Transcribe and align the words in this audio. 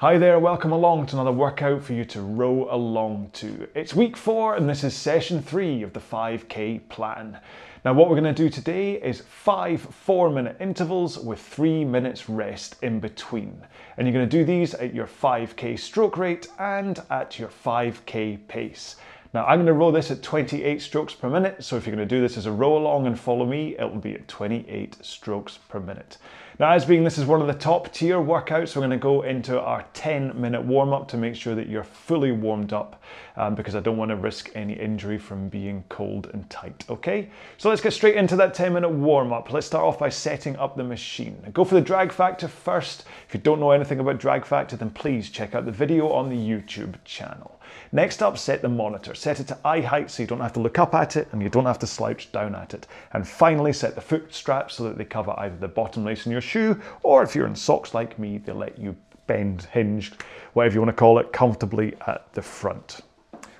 Hi 0.00 0.18
there, 0.18 0.38
welcome 0.38 0.72
along 0.72 1.06
to 1.06 1.16
another 1.16 1.32
workout 1.32 1.82
for 1.82 1.94
you 1.94 2.04
to 2.04 2.20
row 2.20 2.68
along 2.70 3.30
to. 3.32 3.66
It's 3.74 3.94
week 3.94 4.14
four 4.14 4.54
and 4.54 4.68
this 4.68 4.84
is 4.84 4.94
session 4.94 5.40
three 5.40 5.82
of 5.82 5.94
the 5.94 6.00
5k 6.00 6.86
plan. 6.90 7.40
Now, 7.82 7.94
what 7.94 8.10
we're 8.10 8.20
going 8.20 8.34
to 8.34 8.42
do 8.42 8.50
today 8.50 9.00
is 9.00 9.22
five 9.22 9.80
four 9.80 10.28
minute 10.28 10.58
intervals 10.60 11.18
with 11.18 11.40
three 11.40 11.82
minutes 11.82 12.28
rest 12.28 12.76
in 12.82 13.00
between. 13.00 13.58
And 13.96 14.06
you're 14.06 14.12
going 14.12 14.28
to 14.28 14.38
do 14.38 14.44
these 14.44 14.74
at 14.74 14.92
your 14.92 15.06
5k 15.06 15.78
stroke 15.78 16.18
rate 16.18 16.46
and 16.58 17.00
at 17.08 17.38
your 17.38 17.48
5k 17.48 18.46
pace. 18.48 18.96
Now, 19.32 19.46
I'm 19.46 19.58
going 19.60 19.66
to 19.66 19.72
row 19.72 19.90
this 19.90 20.10
at 20.10 20.22
28 20.22 20.82
strokes 20.82 21.14
per 21.14 21.30
minute, 21.30 21.64
so 21.64 21.76
if 21.76 21.86
you're 21.86 21.96
going 21.96 22.06
to 22.06 22.14
do 22.14 22.20
this 22.20 22.36
as 22.36 22.44
a 22.44 22.52
row 22.52 22.76
along 22.76 23.06
and 23.06 23.18
follow 23.18 23.46
me, 23.46 23.76
it 23.78 23.84
will 23.84 24.00
be 24.00 24.12
at 24.12 24.28
28 24.28 24.98
strokes 25.00 25.58
per 25.70 25.80
minute. 25.80 26.18
Now, 26.58 26.70
as 26.70 26.86
being 26.86 27.04
this 27.04 27.18
is 27.18 27.26
one 27.26 27.42
of 27.42 27.48
the 27.48 27.52
top 27.52 27.92
tier 27.92 28.16
workouts, 28.16 28.74
we're 28.74 28.80
going 28.80 28.88
to 28.88 28.96
go 28.96 29.20
into 29.20 29.60
our 29.60 29.84
10 29.92 30.40
minute 30.40 30.62
warm 30.62 30.94
up 30.94 31.06
to 31.08 31.18
make 31.18 31.34
sure 31.34 31.54
that 31.54 31.68
you're 31.68 31.84
fully 31.84 32.32
warmed 32.32 32.72
up 32.72 33.02
um, 33.36 33.54
because 33.54 33.74
I 33.74 33.80
don't 33.80 33.98
want 33.98 34.08
to 34.08 34.16
risk 34.16 34.50
any 34.54 34.72
injury 34.72 35.18
from 35.18 35.50
being 35.50 35.84
cold 35.90 36.30
and 36.32 36.48
tight. 36.48 36.86
Okay, 36.88 37.28
so 37.58 37.68
let's 37.68 37.82
get 37.82 37.92
straight 37.92 38.16
into 38.16 38.36
that 38.36 38.54
10 38.54 38.72
minute 38.72 38.88
warm 38.88 39.34
up. 39.34 39.52
Let's 39.52 39.66
start 39.66 39.84
off 39.84 39.98
by 39.98 40.08
setting 40.08 40.56
up 40.56 40.78
the 40.78 40.84
machine. 40.84 41.36
Go 41.52 41.62
for 41.62 41.74
the 41.74 41.82
drag 41.82 42.10
factor 42.10 42.48
first. 42.48 43.04
If 43.28 43.34
you 43.34 43.40
don't 43.40 43.60
know 43.60 43.72
anything 43.72 44.00
about 44.00 44.16
drag 44.16 44.46
factor, 44.46 44.76
then 44.76 44.88
please 44.88 45.28
check 45.28 45.54
out 45.54 45.66
the 45.66 45.72
video 45.72 46.08
on 46.10 46.30
the 46.30 46.36
YouTube 46.36 46.94
channel. 47.04 47.55
Next 47.96 48.22
up, 48.22 48.36
set 48.36 48.60
the 48.60 48.68
monitor. 48.68 49.14
Set 49.14 49.40
it 49.40 49.48
to 49.48 49.58
eye 49.64 49.80
height 49.80 50.10
so 50.10 50.22
you 50.22 50.26
don't 50.26 50.40
have 50.40 50.52
to 50.52 50.60
look 50.60 50.78
up 50.78 50.94
at 50.94 51.16
it 51.16 51.28
and 51.32 51.40
you 51.40 51.48
don't 51.48 51.64
have 51.64 51.78
to 51.78 51.86
slouch 51.86 52.30
down 52.30 52.54
at 52.54 52.74
it. 52.74 52.86
And 53.14 53.26
finally, 53.26 53.72
set 53.72 53.94
the 53.94 54.02
foot 54.02 54.34
straps 54.34 54.74
so 54.74 54.84
that 54.84 54.98
they 54.98 55.06
cover 55.06 55.32
either 55.38 55.56
the 55.56 55.68
bottom 55.68 56.04
lace 56.04 56.26
in 56.26 56.32
your 56.32 56.42
shoe 56.42 56.78
or 57.02 57.22
if 57.22 57.34
you're 57.34 57.46
in 57.46 57.56
socks 57.56 57.94
like 57.94 58.18
me, 58.18 58.36
they 58.36 58.52
let 58.52 58.78
you 58.78 58.94
bend, 59.26 59.62
hinge, 59.72 60.12
whatever 60.52 60.74
you 60.74 60.80
want 60.82 60.90
to 60.90 60.92
call 60.92 61.18
it, 61.18 61.32
comfortably 61.32 61.94
at 62.06 62.30
the 62.34 62.42
front. 62.42 63.00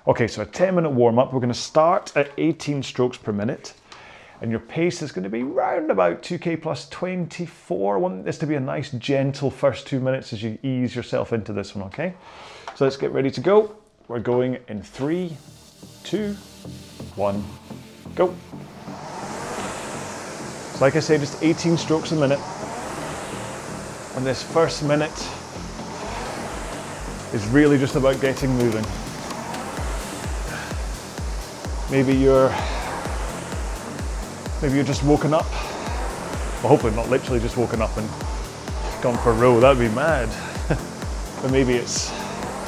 Okay, 0.07 0.29
so 0.29 0.43
a 0.43 0.45
10 0.45 0.75
minute 0.75 0.91
warm 0.91 1.19
up. 1.19 1.33
We're 1.33 1.41
going 1.41 1.49
to 1.49 1.59
start 1.59 2.15
at 2.15 2.31
18 2.37 2.83
strokes 2.83 3.17
per 3.17 3.33
minute 3.33 3.73
and 4.43 4.51
your 4.51 4.61
pace 4.61 5.01
is 5.01 5.13
going 5.13 5.25
to 5.25 5.31
be 5.31 5.45
round 5.45 5.91
about 5.91 6.21
2k 6.21 6.61
plus 6.61 6.91
24. 6.91 7.95
I 7.95 7.99
want 7.99 8.27
this 8.27 8.37
to 8.37 8.47
be 8.47 8.57
a 8.57 8.61
nice 8.61 8.91
gentle 8.91 9.51
first 9.51 9.87
two 9.87 9.99
minutes 9.99 10.35
as 10.35 10.43
you 10.43 10.59
ease 10.63 10.95
yourself 10.95 11.33
into 11.33 11.55
this 11.55 11.75
one, 11.75 11.87
okay? 11.87 12.13
So 12.75 12.85
let's 12.85 12.99
get 12.99 13.13
ready 13.13 13.31
to 13.31 13.41
go. 13.41 13.79
We're 14.09 14.21
going 14.21 14.59
in 14.69 14.83
three, 14.83 15.37
two, 16.05 16.35
one, 17.17 17.45
go. 18.15 18.33
So 20.75 20.81
like 20.81 20.95
I 20.95 21.01
say, 21.01 21.19
just 21.19 21.43
18 21.43 21.77
strokes 21.77 22.13
a 22.13 22.15
minute. 22.15 22.39
And 24.15 24.25
this 24.25 24.45
first 24.45 24.85
minute 24.85 25.11
is 27.35 27.45
really 27.49 27.79
just 27.79 27.97
about 27.97 28.21
getting 28.21 28.51
moving. 28.51 28.85
Maybe 31.91 32.17
you're 32.17 32.55
maybe 34.63 34.77
you're 34.77 34.85
just 34.85 35.03
woken 35.03 35.35
up. 35.35 35.51
Well, 36.63 36.69
hopefully 36.69 36.95
not 36.95 37.11
literally 37.11 37.41
just 37.41 37.57
woken 37.57 37.83
up 37.83 37.97
and 37.97 38.09
gone 39.03 39.19
for 39.19 39.31
a 39.31 39.35
row. 39.35 39.59
That'd 39.59 39.81
be 39.81 39.93
mad. 39.97 40.29
but 41.43 41.51
maybe 41.51 41.75
it's 41.75 42.13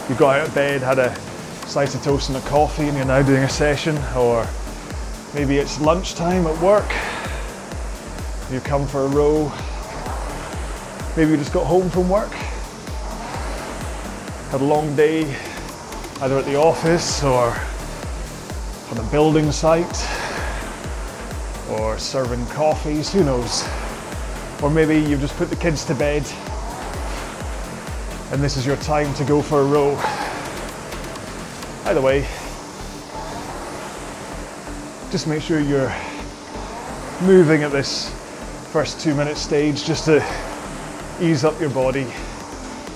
you 0.09 0.17
got 0.17 0.41
out 0.41 0.49
of 0.49 0.55
bed, 0.55 0.83
had 0.83 0.99
a 0.99 1.28
slice 1.69 1.95
of 1.95 2.03
toast 2.03 2.31
and 2.31 2.39
a 2.39 2.41
coffee, 2.49 2.89
and 2.89 2.97
you're 2.97 3.05
now 3.05 3.21
doing 3.21 3.43
a 3.43 3.49
session, 3.49 3.95
or 4.17 4.49
maybe 5.35 5.59
it's 5.59 5.79
lunchtime 5.81 6.47
at 6.47 6.59
work, 6.63 6.91
you 8.51 8.59
come 8.61 8.87
for 8.87 9.05
a 9.05 9.09
row, 9.09 9.53
maybe 11.15 11.33
you 11.33 11.37
just 11.37 11.53
got 11.53 11.67
home 11.67 11.91
from 11.91 12.09
work, 12.09 12.33
had 14.51 14.63
a 14.63 14.65
long 14.65 14.97
day, 14.97 15.25
either 16.23 16.39
at 16.39 16.47
the 16.47 16.57
office 16.57 17.23
or 17.23 17.55
on 18.91 18.97
a 19.07 19.11
building 19.11 19.53
site, 19.53 20.09
or 21.71 21.99
serving 21.99 22.47
coffees, 22.47 23.13
who 23.13 23.23
knows. 23.23 23.69
Or 24.63 24.71
maybe 24.71 24.99
you've 24.99 25.21
just 25.21 25.37
put 25.37 25.51
the 25.51 25.57
kids 25.57 25.85
to 25.85 25.95
bed 25.95 26.27
and 28.31 28.43
this 28.43 28.57
is 28.57 28.67
your 28.67 28.77
time 28.77 29.13
to 29.15 29.25
go 29.25 29.41
for 29.41 29.61
a 29.61 29.65
row. 29.65 30.28
Either 31.89 32.03
way, 32.03 32.21
just 35.11 35.27
make 35.27 35.41
sure 35.41 35.59
you're 35.59 35.91
moving 37.23 37.63
at 37.63 37.73
this 37.73 38.11
first 38.73 39.01
two 39.01 39.15
minute 39.15 39.39
stage 39.39 39.87
just 39.87 40.05
to 40.05 40.23
ease 41.19 41.45
up 41.45 41.59
your 41.59 41.71
body, 41.71 42.07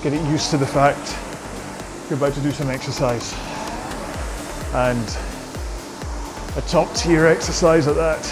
get 0.03 0.13
it 0.13 0.21
used 0.29 0.51
to 0.51 0.57
the 0.57 0.67
fact 0.67 1.17
you're 2.07 2.19
about 2.19 2.35
to 2.35 2.41
do 2.41 2.51
some 2.51 2.69
exercise. 2.69 3.33
And 4.75 5.17
a 6.55 6.61
top 6.67 6.93
tier 6.95 7.25
exercise 7.25 7.87
at 7.87 7.95
that. 7.95 8.23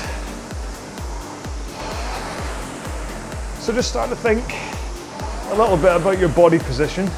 So 3.62 3.74
just 3.74 3.90
start 3.90 4.12
to 4.12 4.16
think 4.16 4.44
a 5.54 5.56
little 5.56 5.76
bit 5.76 5.96
about 5.96 6.20
your 6.20 6.30
body 6.30 6.60
position. 6.60 7.10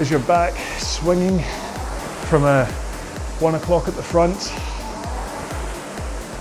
Is 0.00 0.10
your 0.10 0.18
back 0.20 0.56
swinging 0.80 1.38
from 2.28 2.42
a 2.42 2.66
one 3.38 3.54
o'clock 3.54 3.86
at 3.86 3.94
the 3.94 4.02
front 4.02 4.36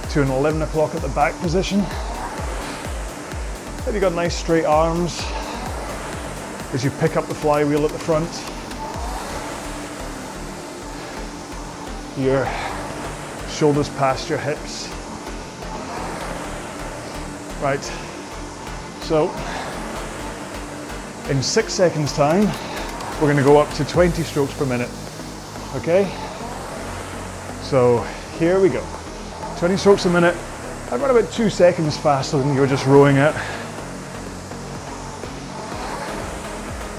to 0.09 0.23
an 0.23 0.31
11 0.31 0.63
o'clock 0.63 0.95
at 0.95 1.03
the 1.03 1.09
back 1.09 1.39
position? 1.39 1.81
Have 3.81 3.93
you 3.93 3.99
got 3.99 4.13
nice 4.13 4.35
straight 4.35 4.65
arms 4.65 5.21
as 6.73 6.83
you 6.83 6.89
pick 6.99 7.15
up 7.15 7.27
the 7.27 7.35
flywheel 7.35 7.85
at 7.85 7.91
the 7.91 7.99
front? 7.99 8.27
Your 12.17 12.49
shoulders 13.51 13.89
past 13.89 14.31
your 14.31 14.39
hips. 14.39 14.87
Right, 17.61 17.83
so 19.03 19.29
in 21.29 21.43
six 21.43 21.71
seconds 21.71 22.13
time, 22.13 22.49
we're 23.23 23.29
gonna 23.29 23.41
go 23.41 23.57
up 23.57 23.73
to 23.73 23.85
20 23.85 24.21
strokes 24.21 24.53
per 24.55 24.65
minute, 24.65 24.89
okay? 25.75 26.13
So 27.61 28.01
here 28.37 28.59
we 28.59 28.67
go. 28.67 28.85
20 29.59 29.77
strokes 29.77 30.03
a 30.03 30.09
minute. 30.09 30.35
I've 30.91 30.99
got 30.99 31.09
about 31.09 31.31
two 31.31 31.49
seconds 31.49 31.95
faster 31.95 32.37
than 32.37 32.53
you 32.53 32.59
were 32.59 32.67
just 32.67 32.85
rowing 32.85 33.15
at. 33.15 33.33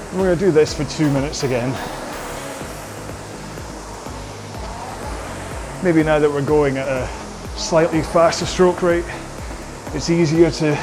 And 0.09 0.19
we're 0.19 0.33
gonna 0.33 0.35
do 0.35 0.49
this 0.49 0.73
for 0.73 0.83
two 0.85 1.11
minutes 1.11 1.43
again. 1.43 1.69
Maybe 5.83 6.01
now 6.01 6.17
that 6.17 6.31
we're 6.31 6.41
going 6.41 6.79
at 6.79 6.87
a 6.87 7.07
slightly 7.55 8.01
faster 8.01 8.47
stroke 8.47 8.81
rate, 8.81 9.05
it's 9.93 10.09
easier 10.09 10.49
to 10.49 10.75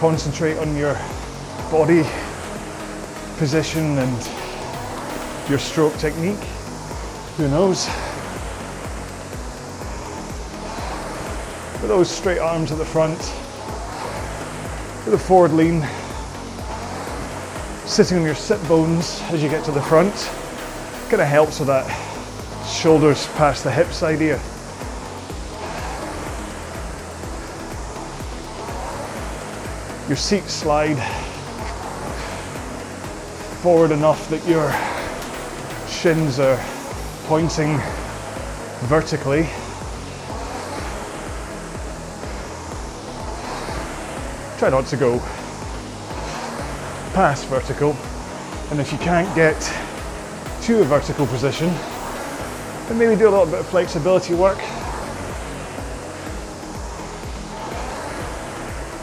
concentrate 0.00 0.58
on 0.58 0.74
your 0.74 0.94
body 1.70 2.02
position 3.40 3.96
and 3.96 5.48
your 5.48 5.58
stroke 5.58 5.96
technique. 5.96 6.44
Who 7.38 7.48
knows? 7.48 7.86
With 11.80 11.88
those 11.88 12.10
straight 12.10 12.38
arms 12.38 12.70
at 12.70 12.76
the 12.76 12.84
front, 12.84 13.18
with 15.06 15.14
a 15.14 15.18
forward 15.18 15.52
lean, 15.52 15.80
sitting 17.86 18.18
on 18.18 18.24
your 18.24 18.34
sit 18.34 18.62
bones 18.68 19.22
as 19.30 19.42
you 19.42 19.48
get 19.48 19.64
to 19.64 19.72
the 19.72 19.80
front, 19.80 20.14
kind 21.08 21.22
of 21.22 21.26
helps 21.26 21.60
with 21.60 21.68
that 21.68 21.88
shoulders 22.68 23.26
past 23.38 23.64
the 23.64 23.70
hips 23.70 24.02
idea. 24.02 24.38
your 30.08 30.16
seat 30.16 30.42
slide 30.48 31.29
forward 33.60 33.90
enough 33.90 34.30
that 34.30 34.46
your 34.48 34.72
shins 35.86 36.38
are 36.38 36.58
pointing 37.26 37.76
vertically. 38.88 39.42
Try 44.58 44.70
not 44.70 44.86
to 44.86 44.96
go 44.96 45.18
past 47.12 47.44
vertical, 47.48 47.94
and 48.70 48.80
if 48.80 48.92
you 48.92 48.98
can't 48.98 49.32
get 49.34 49.60
to 50.62 50.80
a 50.80 50.84
vertical 50.84 51.26
position. 51.26 51.68
then 52.88 52.98
maybe 52.98 53.14
do 53.14 53.28
a 53.28 53.30
little 53.30 53.44
bit 53.44 53.60
of 53.60 53.66
flexibility 53.66 54.32
work. 54.32 54.58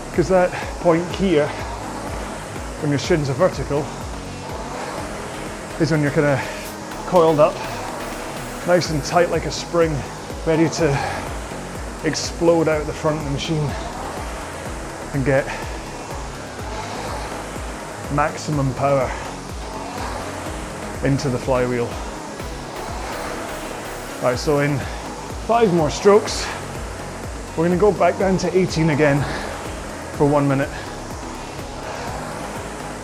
Because 0.10 0.27
that 0.30 0.51
point 0.81 1.06
here, 1.15 1.48
when 2.81 2.89
your 2.89 3.00
shins 3.00 3.30
are 3.30 3.33
vertical, 3.33 3.86
is 5.79 5.91
when 5.91 6.01
you're 6.01 6.09
kind 6.09 6.25
of 6.25 7.06
coiled 7.06 7.39
up, 7.39 7.53
nice 8.65 8.89
and 8.89 9.03
tight 9.03 9.29
like 9.29 9.45
a 9.45 9.51
spring, 9.51 9.95
ready 10.47 10.68
to 10.68 10.89
explode 12.03 12.68
out 12.68 12.85
the 12.88 12.94
front 12.94 13.19
of 13.19 13.25
the 13.25 13.29
machine 13.31 13.69
and 15.13 15.24
get 15.24 15.45
maximum 18.13 18.74
power 18.74 19.06
into 21.03 21.29
the 21.29 21.38
flywheel. 21.38 21.85
All 24.18 24.31
right, 24.31 24.39
so 24.39 24.59
in 24.59 24.79
five 25.45 25.71
more 25.75 25.91
strokes, 25.91 26.47
we're 27.56 27.68
gonna 27.68 27.79
go 27.79 27.91
back 27.91 28.18
down 28.18 28.39
to 28.39 28.57
18 28.57 28.89
again 28.89 29.21
for 30.18 30.27
one 30.27 30.47
minute 30.47 30.69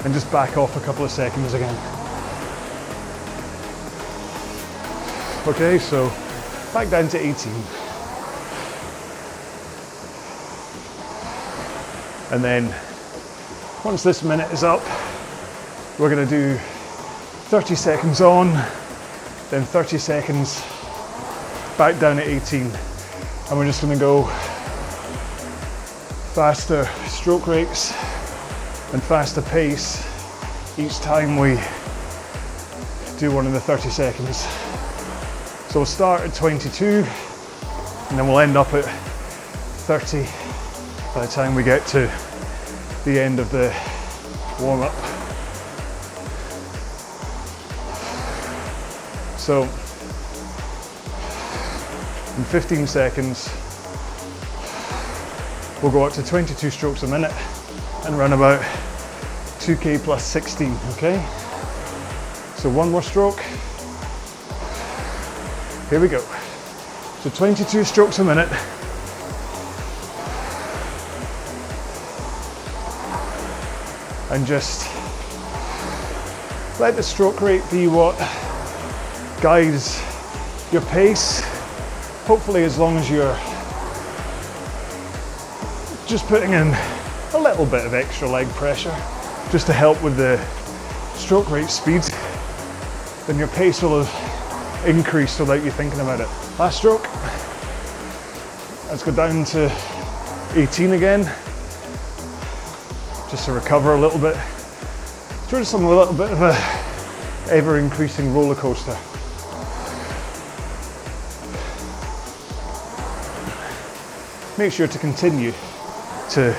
and 0.05 0.13
just 0.13 0.31
back 0.31 0.57
off 0.57 0.75
a 0.75 0.79
couple 0.79 1.05
of 1.05 1.11
seconds 1.11 1.53
again. 1.53 1.92
Okay, 5.45 5.77
so 5.77 6.07
back 6.73 6.89
down 6.89 7.09
to 7.09 7.17
18. 7.19 7.51
And 12.31 12.41
then 12.41 12.73
once 13.83 14.03
this 14.03 14.23
minute 14.23 14.49
is 14.53 14.63
up, 14.63 14.81
we're 15.99 16.09
going 16.09 16.25
to 16.25 16.29
do 16.29 16.55
30 17.49 17.75
seconds 17.75 18.21
on, 18.21 18.53
then 19.49 19.65
30 19.65 19.97
seconds 19.97 20.61
back 21.77 21.99
down 21.99 22.19
at 22.19 22.27
18. 22.27 22.61
And 22.61 23.59
we're 23.59 23.65
just 23.65 23.81
going 23.81 23.91
to 23.91 23.99
go 23.99 24.23
faster 26.33 26.85
stroke 27.09 27.47
rates 27.47 27.91
and 28.93 29.03
faster 29.03 29.41
pace 29.41 30.07
each 30.79 30.99
time 30.99 31.35
we 31.35 31.59
do 33.19 33.29
one 33.29 33.45
of 33.45 33.51
the 33.51 33.59
30 33.59 33.89
seconds. 33.89 34.47
So 35.73 35.79
we'll 35.79 35.87
start 35.87 36.21
at 36.21 36.35
22 36.35 36.85
and 36.85 38.19
then 38.19 38.27
we'll 38.27 38.37
end 38.37 38.55
up 38.55 38.71
at 38.75 38.85
30 38.85 40.21
by 41.15 41.25
the 41.25 41.31
time 41.31 41.55
we 41.55 41.63
get 41.63 41.83
to 41.87 42.01
the 43.05 43.19
end 43.19 43.39
of 43.39 43.49
the 43.49 43.75
warm 44.61 44.83
up. 44.83 44.93
So, 49.39 49.63
in 52.37 52.43
15 52.43 52.85
seconds, 52.85 53.49
we'll 55.81 55.91
go 55.91 56.03
up 56.03 56.13
to 56.13 56.23
22 56.23 56.69
strokes 56.69 57.01
a 57.01 57.07
minute 57.07 57.33
and 58.05 58.15
run 58.15 58.33
about 58.33 58.61
2k 59.57 60.03
plus 60.03 60.23
16, 60.23 60.77
okay? 60.91 61.15
So, 62.57 62.69
one 62.69 62.91
more 62.91 63.01
stroke. 63.01 63.43
Here 65.93 66.01
we 66.01 66.07
go. 66.07 66.21
So, 67.21 67.29
22 67.29 67.83
strokes 67.83 68.17
a 68.17 68.23
minute. 68.23 68.49
and 74.31 74.47
just 74.47 74.89
let 76.79 76.95
the 76.95 77.03
stroke 77.03 77.41
rate 77.41 77.61
be 77.69 77.85
what 77.85 78.17
guides 79.39 80.01
your 80.71 80.81
pace. 80.81 81.41
Hopefully, 82.25 82.63
as 82.63 82.79
long 82.79 82.97
as 82.97 83.07
you're 83.07 83.37
just 86.07 86.25
putting 86.25 86.53
in 86.53 86.73
a 87.33 87.37
little 87.37 87.67
bit 87.67 87.85
of 87.85 87.93
extra 87.93 88.27
leg 88.27 88.47
pressure 88.55 88.95
just 89.51 89.67
to 89.67 89.73
help 89.73 90.01
with 90.01 90.17
the 90.17 90.43
stroke 91.13 91.51
rate 91.51 91.69
speed, 91.69 92.01
then 93.27 93.37
your 93.37 93.49
pace 93.49 93.83
will 93.83 94.03
have 94.03 94.22
increased 94.85 95.39
without 95.39 95.63
you 95.63 95.71
thinking 95.71 95.99
about 95.99 96.19
it. 96.19 96.27
Last 96.59 96.77
stroke. 96.77 97.07
Let's 98.87 99.03
go 99.03 99.11
down 99.11 99.45
to 99.45 99.71
18 100.55 100.93
again 100.93 101.23
just 103.31 103.45
to 103.45 103.53
recover 103.53 103.93
a 103.93 103.99
little 103.99 104.19
bit. 104.19 104.37
It's 105.29 105.49
just 105.49 105.73
on 105.73 105.83
a 105.83 105.89
little 105.89 106.13
bit 106.13 106.31
of 106.31 106.41
a 106.41 106.55
ever 107.51 107.79
increasing 107.79 108.33
roller 108.33 108.55
coaster. 108.55 108.97
Make 114.57 114.71
sure 114.71 114.87
to 114.87 114.99
continue 114.99 115.51
to 116.29 116.55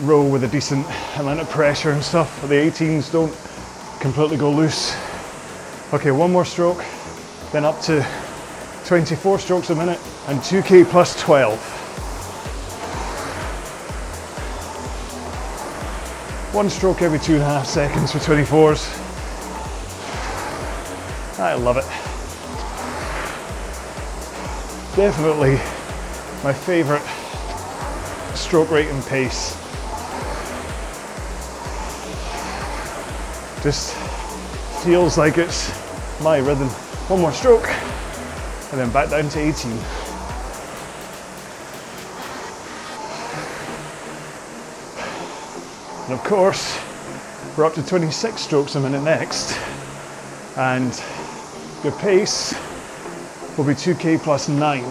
row 0.00 0.24
with 0.24 0.44
a 0.44 0.48
decent 0.48 0.86
amount 1.18 1.40
of 1.40 1.50
pressure 1.50 1.90
and 1.90 2.02
stuff. 2.02 2.40
The 2.48 2.54
18s 2.54 3.12
don't 3.12 3.36
completely 4.00 4.38
go 4.38 4.50
loose. 4.50 4.96
Okay, 5.92 6.10
one 6.10 6.32
more 6.32 6.46
stroke, 6.46 6.82
then 7.52 7.66
up 7.66 7.78
to 7.82 8.02
24 8.86 9.38
strokes 9.38 9.68
a 9.68 9.74
minute 9.74 10.00
and 10.26 10.40
2k 10.40 10.86
plus 10.86 11.20
12. 11.20 11.58
One 16.54 16.70
stroke 16.70 17.02
every 17.02 17.18
two 17.18 17.34
and 17.34 17.42
a 17.42 17.44
half 17.44 17.66
seconds 17.66 18.10
for 18.10 18.20
24s. 18.20 18.88
I 21.38 21.52
love 21.52 21.76
it. 21.76 21.84
Definitely 24.96 25.56
my 26.42 26.54
favorite 26.54 27.02
stroke 28.34 28.70
rate 28.70 28.88
and 28.88 29.04
pace. 29.04 29.58
Just 33.62 33.94
feels 34.82 35.18
like 35.18 35.36
it's 35.36 35.81
my 36.22 36.38
rhythm. 36.38 36.68
One 37.08 37.20
more 37.20 37.32
stroke 37.32 37.68
and 38.72 38.80
then 38.80 38.90
back 38.90 39.10
down 39.10 39.28
to 39.28 39.38
18. 39.38 39.70
And 46.04 46.12
of 46.12 46.24
course, 46.24 46.80
we're 47.56 47.66
up 47.66 47.74
to 47.74 47.86
26 47.86 48.40
strokes 48.40 48.76
a 48.76 48.80
minute 48.80 49.02
next. 49.02 49.58
And 50.56 50.92
your 51.84 51.92
pace 51.94 52.54
will 53.58 53.64
be 53.64 53.74
2k 53.74 54.20
plus 54.22 54.48
9. 54.48 54.82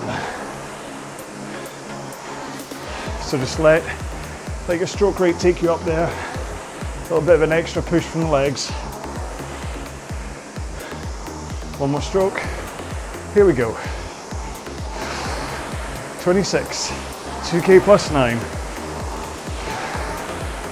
So 3.24 3.38
just 3.38 3.60
let, 3.60 3.84
let 4.68 4.78
your 4.78 4.88
stroke 4.88 5.20
rate 5.20 5.40
take 5.40 5.62
you 5.62 5.72
up 5.72 5.84
there. 5.86 6.08
A 6.08 7.04
little 7.04 7.22
bit 7.22 7.36
of 7.36 7.42
an 7.42 7.52
extra 7.52 7.82
push 7.82 8.04
from 8.04 8.22
the 8.22 8.28
legs. 8.28 8.72
One 11.82 11.90
more 11.90 12.02
stroke. 12.02 12.40
Here 13.34 13.44
we 13.44 13.54
go. 13.54 13.76
26, 16.22 16.90
2k 17.50 17.82
plus 17.82 18.12
9 18.12 18.38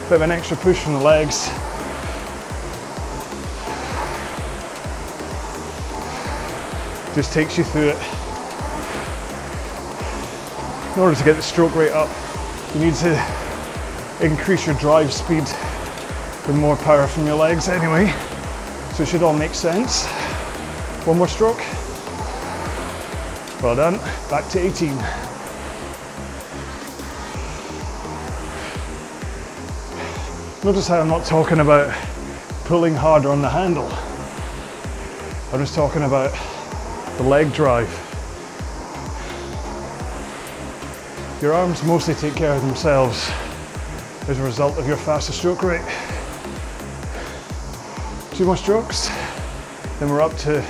bit 0.10 0.16
of 0.16 0.22
an 0.22 0.32
extra 0.32 0.56
push 0.58 0.78
from 0.78 0.94
the 0.94 1.00
legs. 1.00 1.50
Just 7.16 7.34
takes 7.34 7.58
you 7.58 7.64
through 7.64 7.90
it. 7.90 7.98
In 10.96 11.02
order 11.02 11.16
to 11.16 11.24
get 11.24 11.36
the 11.36 11.42
stroke 11.42 11.74
rate 11.76 11.92
up, 11.92 12.10
you 12.76 12.86
need 12.86 12.96
to 12.96 13.14
increase 14.22 14.68
your 14.68 14.76
drive 14.76 15.12
speed 15.12 15.44
with 16.46 16.56
more 16.56 16.76
power 16.76 17.08
from 17.08 17.26
your 17.26 17.36
legs 17.36 17.68
anyway. 17.68 18.14
So 18.94 19.02
it 19.02 19.10
should 19.10 19.24
all 19.24 19.34
make 19.34 19.56
sense. 19.56 20.08
One 21.06 21.18
more 21.18 21.28
stroke. 21.28 21.60
Well 23.64 23.76
done. 23.76 23.98
Back 24.30 24.48
to 24.50 24.60
18. 24.60 24.96
Notice 30.64 30.88
how 30.88 31.00
I'm 31.00 31.08
not 31.08 31.26
talking 31.26 31.62
about 31.62 31.96
pulling 32.66 32.94
harder 32.94 33.30
on 33.30 33.42
the 33.42 33.50
handle. 33.50 33.90
I'm 35.52 35.60
just 35.60 35.74
talking 35.74 36.04
about 36.04 36.32
the 37.18 37.24
leg 37.24 37.54
drive. 37.54 37.90
Your 41.42 41.54
arms 41.54 41.82
mostly 41.84 42.14
take 42.14 42.36
care 42.36 42.54
of 42.54 42.62
themselves 42.62 43.32
as 44.28 44.38
a 44.38 44.44
result 44.44 44.78
of 44.78 44.86
your 44.86 44.98
faster 44.98 45.32
stroke 45.32 45.64
rate. 45.64 45.82
Two 48.34 48.46
more 48.46 48.58
strokes, 48.58 49.10
then 50.00 50.10
we're 50.10 50.22
up 50.22 50.36
to 50.40 50.64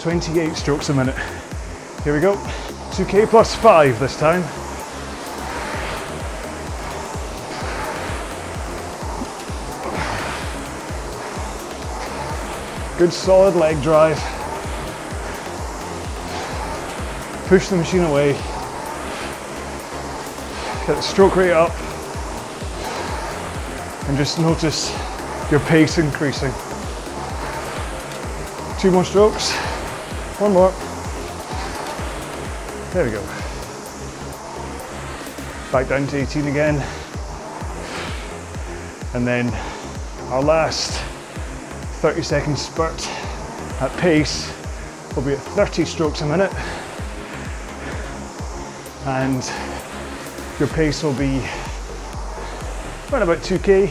28 0.00 0.54
strokes 0.54 0.90
a 0.90 0.94
minute. 0.94 1.16
Here 2.04 2.14
we 2.14 2.20
go, 2.20 2.36
2K 2.92 3.28
plus 3.28 3.54
five 3.56 3.98
this 3.98 4.16
time. 4.16 4.42
Good 12.96 13.12
solid 13.12 13.56
leg 13.56 13.82
drive. 13.82 14.18
Push 17.48 17.68
the 17.68 17.76
machine 17.76 18.02
away. 18.02 18.34
Get 20.86 20.96
the 20.96 21.00
stroke 21.00 21.34
rate 21.34 21.52
up. 21.52 21.72
And 24.08 24.16
just 24.16 24.38
notice 24.38 24.90
your 25.50 25.60
pace 25.60 25.98
increasing. 25.98 26.52
Two 28.80 28.90
more 28.90 29.04
strokes. 29.04 29.67
One 30.38 30.52
more. 30.52 30.70
There 32.92 33.04
we 33.04 33.10
go. 33.10 33.22
Back 35.72 35.88
down 35.88 36.06
to 36.06 36.16
18 36.16 36.46
again. 36.46 36.76
And 39.14 39.26
then 39.26 39.52
our 40.30 40.40
last 40.40 40.92
30 42.02 42.22
second 42.22 42.56
spurt 42.56 43.04
at 43.80 43.90
pace 43.98 44.54
will 45.16 45.24
be 45.24 45.32
at 45.32 45.40
30 45.40 45.84
strokes 45.84 46.20
a 46.20 46.26
minute. 46.26 46.54
And 49.06 49.42
your 50.60 50.68
pace 50.68 51.02
will 51.02 51.14
be 51.14 51.42
around 53.10 53.22
about 53.22 53.38
2k. 53.38 53.86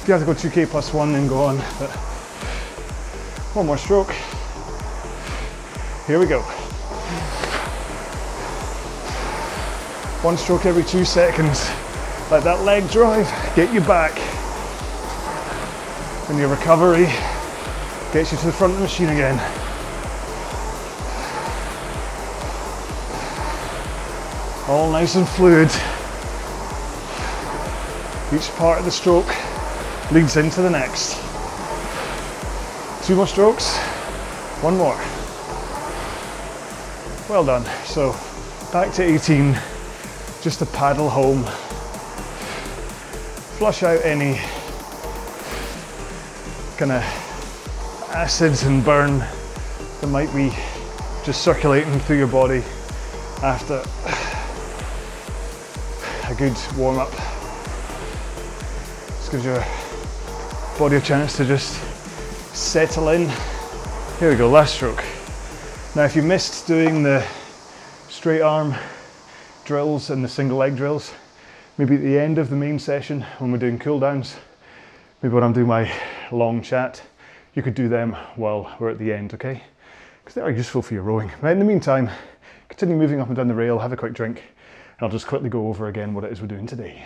If 0.00 0.04
you 0.08 0.14
have 0.14 0.20
to 0.20 0.26
go 0.26 0.32
2k 0.32 0.68
plus 0.70 0.94
one, 0.94 1.12
then 1.12 1.28
go 1.28 1.44
on. 1.44 1.58
But 1.78 2.09
one 3.54 3.66
more 3.66 3.78
stroke. 3.78 4.12
Here 6.06 6.18
we 6.18 6.26
go. 6.26 6.40
One 10.22 10.36
stroke 10.36 10.66
every 10.66 10.84
two 10.84 11.04
seconds. 11.04 11.68
Let 12.30 12.44
that 12.44 12.60
leg 12.60 12.88
drive 12.90 13.26
get 13.56 13.72
you 13.74 13.80
back. 13.80 14.16
And 16.28 16.38
your 16.38 16.48
recovery 16.48 17.06
gets 18.12 18.30
you 18.30 18.38
to 18.38 18.46
the 18.46 18.52
front 18.52 18.72
of 18.74 18.78
the 18.78 18.84
machine 18.84 19.08
again. 19.08 19.38
All 24.68 24.92
nice 24.92 25.16
and 25.16 25.28
fluid. 25.28 25.68
Each 28.32 28.48
part 28.56 28.78
of 28.78 28.84
the 28.84 28.92
stroke 28.92 29.34
leads 30.12 30.36
into 30.36 30.62
the 30.62 30.70
next. 30.70 31.29
Two 33.10 33.16
more 33.16 33.26
strokes, 33.26 33.76
one 34.62 34.76
more. 34.76 34.94
Well 37.28 37.44
done. 37.44 37.64
So 37.84 38.12
back 38.72 38.94
to 38.94 39.02
18, 39.02 39.58
just 40.42 40.60
to 40.60 40.66
paddle 40.66 41.10
home. 41.10 41.42
Flush 43.58 43.82
out 43.82 44.00
any 44.04 44.36
kind 46.76 46.92
of 46.92 47.02
acids 48.10 48.62
and 48.62 48.84
burn 48.84 49.18
that 49.18 50.06
might 50.06 50.32
be 50.32 50.56
just 51.24 51.42
circulating 51.42 51.98
through 51.98 52.18
your 52.18 52.28
body 52.28 52.62
after 53.42 53.82
a 56.28 56.34
good 56.36 56.56
warm 56.76 57.00
up. 57.00 57.10
This 59.08 59.28
gives 59.32 59.44
your 59.44 59.64
body 60.78 60.94
a 60.94 61.00
chance 61.00 61.36
to 61.38 61.44
just 61.44 61.89
settle 62.70 63.08
in. 63.08 63.28
Here 64.20 64.30
we 64.30 64.36
go, 64.36 64.48
last 64.48 64.76
stroke. 64.76 65.02
Now, 65.96 66.04
if 66.04 66.14
you 66.14 66.22
missed 66.22 66.68
doing 66.68 67.02
the 67.02 67.26
straight 68.08 68.42
arm 68.42 68.76
drills 69.64 70.10
and 70.10 70.22
the 70.22 70.28
single 70.28 70.58
leg 70.58 70.76
drills, 70.76 71.12
maybe 71.78 71.96
at 71.96 72.02
the 72.02 72.16
end 72.16 72.38
of 72.38 72.48
the 72.48 72.54
main 72.54 72.78
session 72.78 73.22
when 73.38 73.50
we're 73.50 73.58
doing 73.58 73.76
cool 73.76 73.98
downs, 73.98 74.36
maybe 75.20 75.34
when 75.34 75.42
I'm 75.42 75.52
doing 75.52 75.66
my 75.66 75.92
long 76.30 76.62
chat, 76.62 77.02
you 77.54 77.62
could 77.64 77.74
do 77.74 77.88
them 77.88 78.12
while 78.36 78.72
we're 78.78 78.90
at 78.90 79.00
the 79.00 79.12
end, 79.12 79.34
okay? 79.34 79.64
Because 80.20 80.36
they 80.36 80.40
are 80.40 80.50
useful 80.52 80.80
for 80.80 80.94
your 80.94 81.02
rowing. 81.02 81.32
But 81.40 81.50
in 81.50 81.58
the 81.58 81.64
meantime, 81.64 82.08
continue 82.68 82.94
moving 82.94 83.20
up 83.20 83.26
and 83.26 83.36
down 83.36 83.48
the 83.48 83.54
rail, 83.54 83.80
have 83.80 83.92
a 83.92 83.96
quick 83.96 84.12
drink, 84.12 84.44
and 84.96 85.02
I'll 85.04 85.10
just 85.10 85.26
quickly 85.26 85.48
go 85.48 85.66
over 85.66 85.88
again 85.88 86.14
what 86.14 86.22
it 86.22 86.30
is 86.30 86.40
we're 86.40 86.46
doing 86.46 86.68
today. 86.68 87.04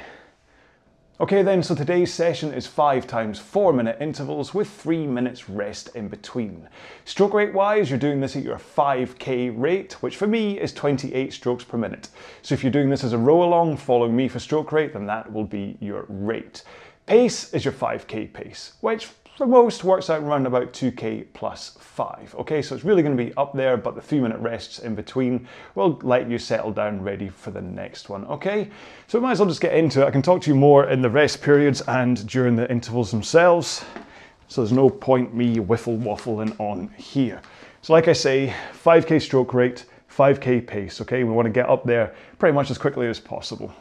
Okay 1.20 1.44
then, 1.44 1.62
so 1.62 1.76
today's 1.76 2.12
session 2.12 2.52
is 2.52 2.66
5 2.66 3.06
times 3.06 3.38
4 3.38 3.72
minute 3.72 3.98
intervals 4.00 4.52
with 4.52 4.68
3 4.68 5.06
minutes 5.06 5.48
rest 5.48 5.94
in 5.94 6.08
between. 6.08 6.68
Stroke 7.04 7.34
rate 7.34 7.54
wise, 7.54 7.88
you're 7.88 8.00
doing 8.00 8.18
this 8.18 8.34
at 8.34 8.42
your 8.42 8.58
5k 8.58 9.52
rate, 9.56 9.92
which 10.02 10.16
for 10.16 10.26
me 10.26 10.58
is 10.58 10.72
28 10.72 11.32
strokes 11.32 11.62
per 11.62 11.78
minute. 11.78 12.08
So 12.42 12.52
if 12.52 12.64
you're 12.64 12.72
doing 12.72 12.90
this 12.90 13.04
as 13.04 13.12
a 13.12 13.18
row 13.18 13.44
along, 13.44 13.76
following 13.76 14.16
me 14.16 14.26
for 14.26 14.40
stroke 14.40 14.72
rate, 14.72 14.92
then 14.92 15.06
that 15.06 15.32
will 15.32 15.44
be 15.44 15.76
your 15.78 16.04
rate. 16.08 16.64
Pace 17.06 17.54
is 17.54 17.64
your 17.64 17.74
5k 17.74 18.32
pace, 18.32 18.72
which 18.80 19.10
for 19.36 19.46
most 19.46 19.82
works 19.82 20.10
out 20.10 20.22
around 20.22 20.46
about 20.46 20.72
2k 20.72 21.26
plus 21.32 21.76
5. 21.80 22.36
Okay, 22.38 22.62
so 22.62 22.74
it's 22.74 22.84
really 22.84 23.02
going 23.02 23.16
to 23.16 23.24
be 23.24 23.34
up 23.36 23.52
there, 23.52 23.76
but 23.76 23.94
the 23.94 24.00
3 24.00 24.20
minute 24.20 24.38
rests 24.38 24.78
in 24.78 24.94
between 24.94 25.48
will 25.74 25.98
let 26.02 26.30
you 26.30 26.38
settle 26.38 26.70
down 26.70 27.02
ready 27.02 27.28
for 27.28 27.50
the 27.50 27.60
next 27.60 28.08
one. 28.08 28.24
Okay, 28.26 28.70
so 29.08 29.18
we 29.18 29.22
might 29.24 29.32
as 29.32 29.40
well 29.40 29.48
just 29.48 29.60
get 29.60 29.74
into 29.74 30.02
it. 30.02 30.06
I 30.06 30.10
can 30.10 30.22
talk 30.22 30.40
to 30.42 30.50
you 30.50 30.56
more 30.56 30.88
in 30.88 31.02
the 31.02 31.10
rest 31.10 31.42
periods 31.42 31.80
and 31.82 32.26
during 32.28 32.54
the 32.54 32.70
intervals 32.70 33.10
themselves. 33.10 33.84
So 34.46 34.60
there's 34.60 34.72
no 34.72 34.88
point 34.88 35.34
me 35.34 35.56
whiffle 35.56 35.96
waffling 35.96 36.58
on 36.60 36.88
here. 36.96 37.42
So 37.82 37.92
like 37.92 38.08
I 38.08 38.12
say, 38.12 38.54
5k 38.84 39.20
stroke 39.20 39.52
rate, 39.52 39.84
5k 40.16 40.64
pace, 40.66 41.00
okay? 41.00 41.24
We 41.24 41.32
want 41.32 41.46
to 41.46 41.52
get 41.52 41.68
up 41.68 41.84
there 41.84 42.14
pretty 42.38 42.54
much 42.54 42.70
as 42.70 42.78
quickly 42.78 43.08
as 43.08 43.18
possible. 43.18 43.74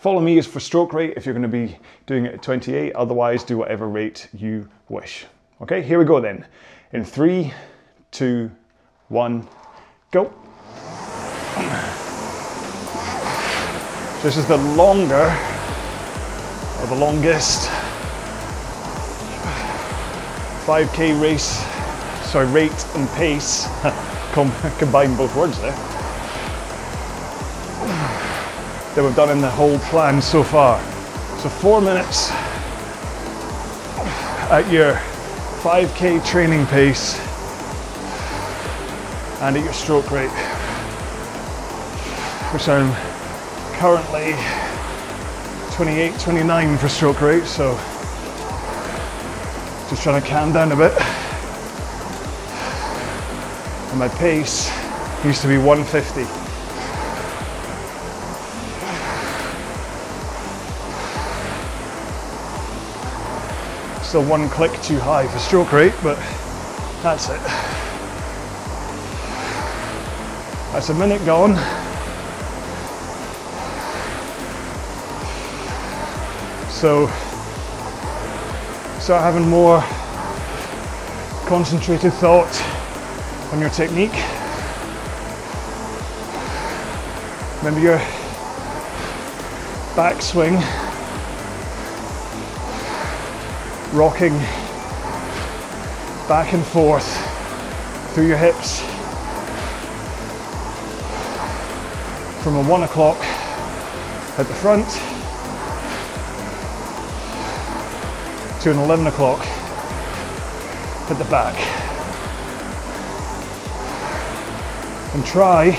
Follow 0.00 0.20
me 0.20 0.38
is 0.38 0.46
for 0.46 0.60
stroke 0.60 0.92
rate 0.92 1.14
if 1.16 1.26
you're 1.26 1.34
going 1.34 1.42
to 1.42 1.48
be 1.48 1.76
doing 2.06 2.24
it 2.24 2.34
at 2.34 2.40
28, 2.40 2.92
otherwise 2.94 3.42
do 3.42 3.58
whatever 3.58 3.88
rate 3.88 4.28
you 4.32 4.68
wish. 4.88 5.26
Okay, 5.60 5.82
here 5.82 5.98
we 5.98 6.04
go 6.04 6.20
then. 6.20 6.46
In 6.92 7.04
three, 7.04 7.52
two, 8.12 8.48
one, 9.08 9.48
go. 10.12 10.32
This 14.22 14.36
is 14.36 14.46
the 14.46 14.56
longer, 14.76 15.36
or 16.80 16.86
the 16.86 16.94
longest 16.94 17.68
5k 20.64 21.20
race, 21.20 21.64
sorry, 22.30 22.46
rate 22.46 22.86
and 22.94 23.08
pace. 23.10 23.66
Combine 24.78 25.16
both 25.16 25.34
words 25.34 25.60
there. 25.60 25.97
That 28.98 29.04
we've 29.04 29.14
done 29.14 29.30
in 29.30 29.40
the 29.40 29.48
whole 29.48 29.78
plan 29.78 30.20
so 30.20 30.42
far. 30.42 30.82
So 31.38 31.48
four 31.48 31.80
minutes 31.80 32.32
at 34.50 34.68
your 34.72 34.94
5k 35.62 36.26
training 36.26 36.66
pace 36.66 37.16
and 39.40 39.56
at 39.56 39.62
your 39.62 39.72
stroke 39.72 40.10
rate, 40.10 40.32
which 42.50 42.68
I'm 42.68 42.92
currently 43.78 44.34
28, 45.76 46.18
29 46.18 46.78
for 46.78 46.88
stroke 46.88 47.20
rate, 47.20 47.44
so 47.44 47.76
just 49.88 50.02
trying 50.02 50.20
to 50.20 50.28
calm 50.28 50.52
down 50.52 50.72
a 50.72 50.76
bit. 50.76 50.92
And 53.90 54.00
my 54.00 54.08
pace 54.18 54.68
used 55.24 55.40
to 55.42 55.46
be 55.46 55.56
150. 55.56 56.47
Still 64.08 64.24
one 64.24 64.48
click 64.48 64.72
too 64.80 64.98
high 64.98 65.28
for 65.28 65.38
stroke 65.38 65.70
rate, 65.70 65.92
but 66.02 66.16
that's 67.02 67.28
it. 67.28 67.38
That's 70.72 70.88
a 70.88 70.94
minute 70.94 71.22
gone. 71.26 71.56
So 76.70 77.06
start 78.98 79.22
having 79.22 79.46
more 79.46 79.82
concentrated 81.46 82.14
thought 82.14 82.48
on 83.52 83.60
your 83.60 83.68
technique. 83.68 84.16
Remember 87.58 87.80
your 87.80 87.98
backswing, 89.94 90.87
rocking 93.98 94.38
back 96.28 96.52
and 96.52 96.64
forth 96.64 97.04
through 98.14 98.28
your 98.28 98.36
hips 98.36 98.78
from 102.44 102.54
a 102.54 102.62
one 102.70 102.84
o'clock 102.84 103.18
at 104.38 104.46
the 104.46 104.54
front 104.54 104.86
to 108.62 108.70
an 108.70 108.78
11 108.78 109.08
o'clock 109.08 109.44
at 111.10 111.18
the 111.18 111.24
back. 111.24 111.56
And 115.12 115.26
try 115.26 115.76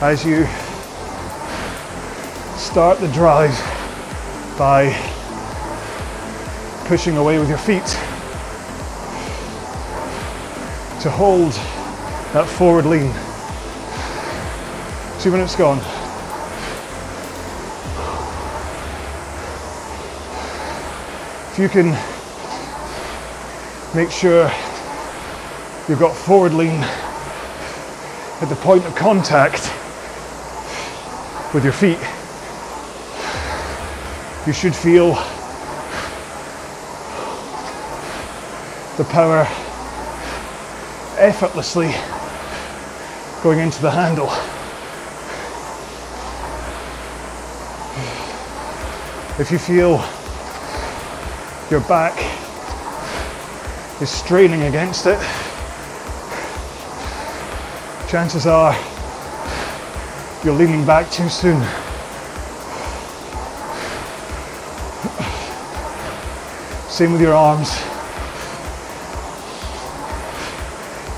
as 0.00 0.24
you 0.24 0.46
start 2.56 3.00
the 3.00 3.08
drive 3.08 3.50
by 4.56 5.13
pushing 6.84 7.16
away 7.16 7.38
with 7.38 7.48
your 7.48 7.56
feet 7.56 7.86
to 11.00 11.10
hold 11.10 11.52
that 12.34 12.46
forward 12.46 12.84
lean. 12.84 13.10
Two 15.18 15.30
minutes 15.30 15.56
gone. 15.56 15.78
If 21.52 21.58
you 21.58 21.68
can 21.70 21.92
make 23.94 24.10
sure 24.10 24.50
you've 25.88 26.00
got 26.00 26.14
forward 26.14 26.52
lean 26.52 26.82
at 28.42 28.48
the 28.50 28.56
point 28.56 28.84
of 28.84 28.94
contact 28.94 29.72
with 31.54 31.64
your 31.64 31.72
feet, 31.72 31.98
you 34.46 34.52
should 34.52 34.76
feel 34.76 35.14
the 38.96 39.04
power 39.06 39.44
effortlessly 41.18 41.92
going 43.42 43.58
into 43.58 43.82
the 43.82 43.90
handle. 43.90 44.30
If 49.40 49.50
you 49.50 49.58
feel 49.58 49.96
your 51.72 51.80
back 51.88 52.14
is 54.00 54.10
straining 54.10 54.62
against 54.62 55.06
it, 55.06 55.18
chances 58.08 58.46
are 58.46 58.76
you're 60.44 60.54
leaning 60.54 60.86
back 60.86 61.10
too 61.10 61.28
soon. 61.28 61.60
Same 66.88 67.10
with 67.10 67.20
your 67.20 67.34
arms. 67.34 67.93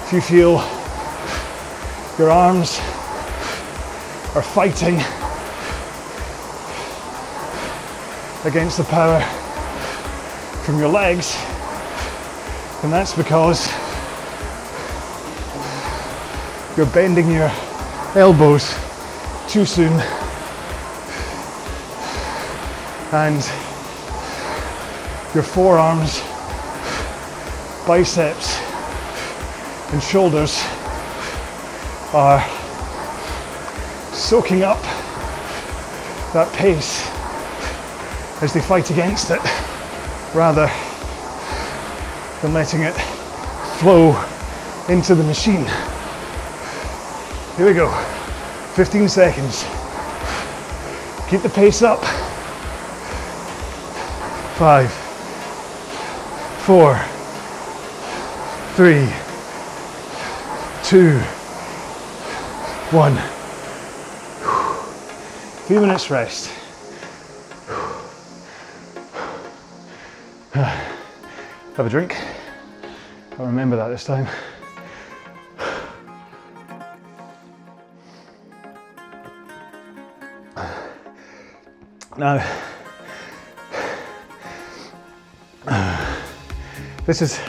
If 0.07 0.13
you 0.13 0.21
feel 0.21 0.53
your 2.17 2.31
arms 2.31 2.79
are 4.37 4.43
fighting 4.43 4.95
against 8.45 8.77
the 8.79 8.85
power 8.85 9.21
from 10.63 10.79
your 10.79 10.91
legs, 10.91 11.35
then 12.83 12.93
that's 12.93 13.17
because 13.17 13.67
you're 16.77 16.87
bending 16.95 17.29
your 17.29 17.51
elbows 18.15 18.77
too 19.49 19.65
soon. 19.65 20.01
And 23.11 23.43
your 25.35 25.43
forearms, 25.43 26.21
biceps, 27.89 28.66
and 29.97 30.03
shoulders 30.03 30.63
are 32.13 32.45
soaking 34.13 34.63
up 34.63 34.83
that 36.35 36.53
pace 36.53 37.09
as 38.43 38.53
they 38.53 38.61
fight 38.61 38.91
against 38.91 39.31
it 39.31 39.41
rather 40.35 40.71
than 42.43 42.53
letting 42.53 42.83
it 42.83 42.93
flow 43.81 44.11
into 44.91 45.15
the 45.15 45.25
machine. 45.25 45.65
Here 47.57 47.65
we 47.65 47.73
go. 47.73 47.91
15 48.75 49.09
seconds. 49.09 49.63
Keep 51.31 51.41
the 51.41 51.49
pace 51.49 51.81
up. 51.81 52.05
Five, 54.59 54.93
four, 56.67 56.99
three, 58.75 59.09
two, 60.87 61.19
one. 62.93 63.13
A 63.13 63.25
Few 65.67 65.81
minutes 65.81 66.09
rest. 66.13 66.53
Have 70.53 71.87
a 71.87 71.89
drink. 71.89 72.17
I'll 73.33 73.47
remember 73.47 73.75
that 73.75 73.89
this 73.89 74.05
time. 74.05 74.29
Now, 82.17 82.47
this 87.07 87.23
is 87.23 87.41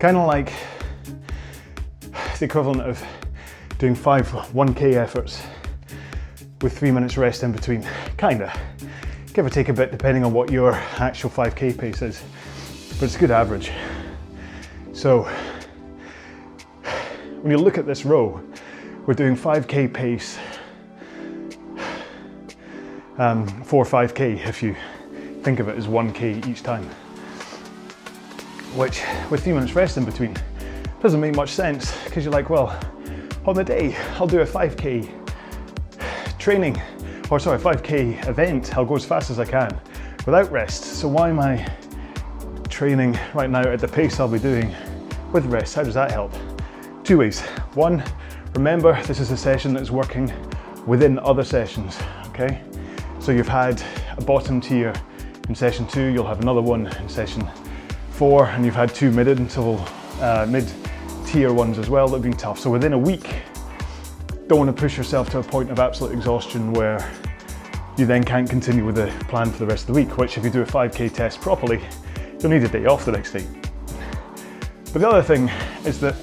kind 0.00 0.16
of 0.16 0.26
like 0.26 0.52
the 2.38 2.44
equivalent 2.44 2.82
of 2.82 3.02
doing 3.78 3.94
five 3.94 4.28
1k 4.28 4.94
efforts 4.94 5.42
with 6.60 6.76
three 6.76 6.90
minutes 6.90 7.16
rest 7.16 7.42
in 7.42 7.52
between. 7.52 7.86
Kinda. 8.18 8.52
Give 9.32 9.44
or 9.44 9.50
take 9.50 9.68
a 9.68 9.72
bit 9.72 9.90
depending 9.90 10.24
on 10.24 10.32
what 10.32 10.50
your 10.50 10.72
actual 10.98 11.30
5k 11.30 11.78
pace 11.78 12.02
is, 12.02 12.22
but 12.94 13.04
it's 13.04 13.16
a 13.16 13.18
good 13.18 13.30
average. 13.30 13.70
So, 14.92 15.22
when 17.42 17.50
you 17.50 17.58
look 17.58 17.78
at 17.78 17.86
this 17.86 18.04
row, 18.04 18.40
we're 19.06 19.14
doing 19.14 19.36
5k 19.36 19.92
pace 19.92 20.38
um, 23.18 23.46
4 23.64 23.84
5k 23.84 24.46
if 24.46 24.62
you 24.62 24.74
think 25.42 25.60
of 25.60 25.68
it 25.68 25.76
as 25.76 25.86
1k 25.86 26.46
each 26.48 26.62
time. 26.62 26.84
Which, 28.74 29.02
with 29.30 29.42
three 29.44 29.52
minutes 29.52 29.74
rest 29.74 29.96
in 29.96 30.04
between, 30.04 30.36
doesn't 31.00 31.20
make 31.20 31.34
much 31.34 31.50
sense 31.50 31.96
because 32.04 32.24
you're 32.24 32.32
like, 32.32 32.50
well, 32.50 32.78
on 33.44 33.54
the 33.54 33.64
day, 33.64 33.94
I'll 34.14 34.26
do 34.26 34.40
a 34.40 34.46
5k 34.46 35.08
training, 36.38 36.80
or 37.30 37.38
sorry, 37.38 37.58
5k 37.58 38.28
event, 38.28 38.76
I'll 38.76 38.84
go 38.84 38.96
as 38.96 39.04
fast 39.04 39.30
as 39.30 39.38
I 39.38 39.44
can 39.44 39.78
without 40.24 40.50
rest. 40.50 40.84
So, 40.84 41.08
why 41.08 41.28
am 41.28 41.40
I 41.40 41.68
training 42.68 43.18
right 43.34 43.48
now 43.48 43.62
at 43.62 43.80
the 43.80 43.88
pace 43.88 44.20
I'll 44.20 44.28
be 44.28 44.38
doing 44.38 44.74
with 45.32 45.46
rest? 45.46 45.74
How 45.74 45.82
does 45.82 45.94
that 45.94 46.10
help? 46.10 46.32
Two 47.04 47.18
ways. 47.18 47.40
One, 47.74 48.02
remember 48.54 49.00
this 49.04 49.20
is 49.20 49.30
a 49.30 49.36
session 49.36 49.74
that's 49.74 49.90
working 49.90 50.32
within 50.86 51.18
other 51.20 51.44
sessions, 51.44 51.98
okay? 52.28 52.62
So 53.20 53.32
you've 53.32 53.48
had 53.48 53.82
a 54.16 54.22
bottom 54.22 54.60
tier 54.60 54.92
in 55.48 55.54
session 55.54 55.86
two, 55.86 56.06
you'll 56.06 56.26
have 56.26 56.40
another 56.40 56.62
one 56.62 56.86
in 56.86 57.08
session 57.08 57.48
four, 58.10 58.46
and 58.46 58.64
you've 58.64 58.74
had 58.74 58.94
two 58.94 59.10
mid 59.10 59.28
interval, 59.28 59.84
uh, 60.20 60.46
mid 60.48 60.64
tier 61.36 61.52
ones 61.52 61.78
as 61.78 61.90
well 61.90 62.08
that 62.08 62.16
have 62.16 62.22
been 62.22 62.32
tough. 62.32 62.58
So 62.58 62.70
within 62.70 62.94
a 62.94 62.98
week, 62.98 63.28
don't 64.46 64.58
want 64.58 64.74
to 64.74 64.80
push 64.80 64.96
yourself 64.96 65.28
to 65.32 65.40
a 65.40 65.42
point 65.42 65.70
of 65.70 65.78
absolute 65.78 66.12
exhaustion 66.12 66.72
where 66.72 67.12
you 67.98 68.06
then 68.06 68.24
can't 68.24 68.48
continue 68.48 68.86
with 68.86 68.94
the 68.94 69.12
plan 69.28 69.50
for 69.50 69.58
the 69.58 69.66
rest 69.66 69.86
of 69.86 69.94
the 69.94 70.00
week, 70.00 70.16
which 70.16 70.38
if 70.38 70.44
you 70.44 70.48
do 70.48 70.62
a 70.62 70.64
5k 70.64 71.12
test 71.12 71.42
properly, 71.42 71.78
you'll 72.40 72.50
need 72.50 72.62
a 72.62 72.68
day 72.68 72.86
off 72.86 73.04
the 73.04 73.12
next 73.12 73.32
day. 73.32 73.46
But 74.94 75.02
the 75.02 75.08
other 75.10 75.22
thing 75.22 75.50
is 75.84 76.00
that 76.00 76.16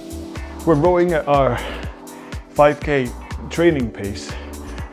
we're 0.66 0.74
rowing 0.74 1.14
at 1.14 1.28
our 1.28 1.60
5k 2.56 3.52
training 3.52 3.92
pace 3.92 4.32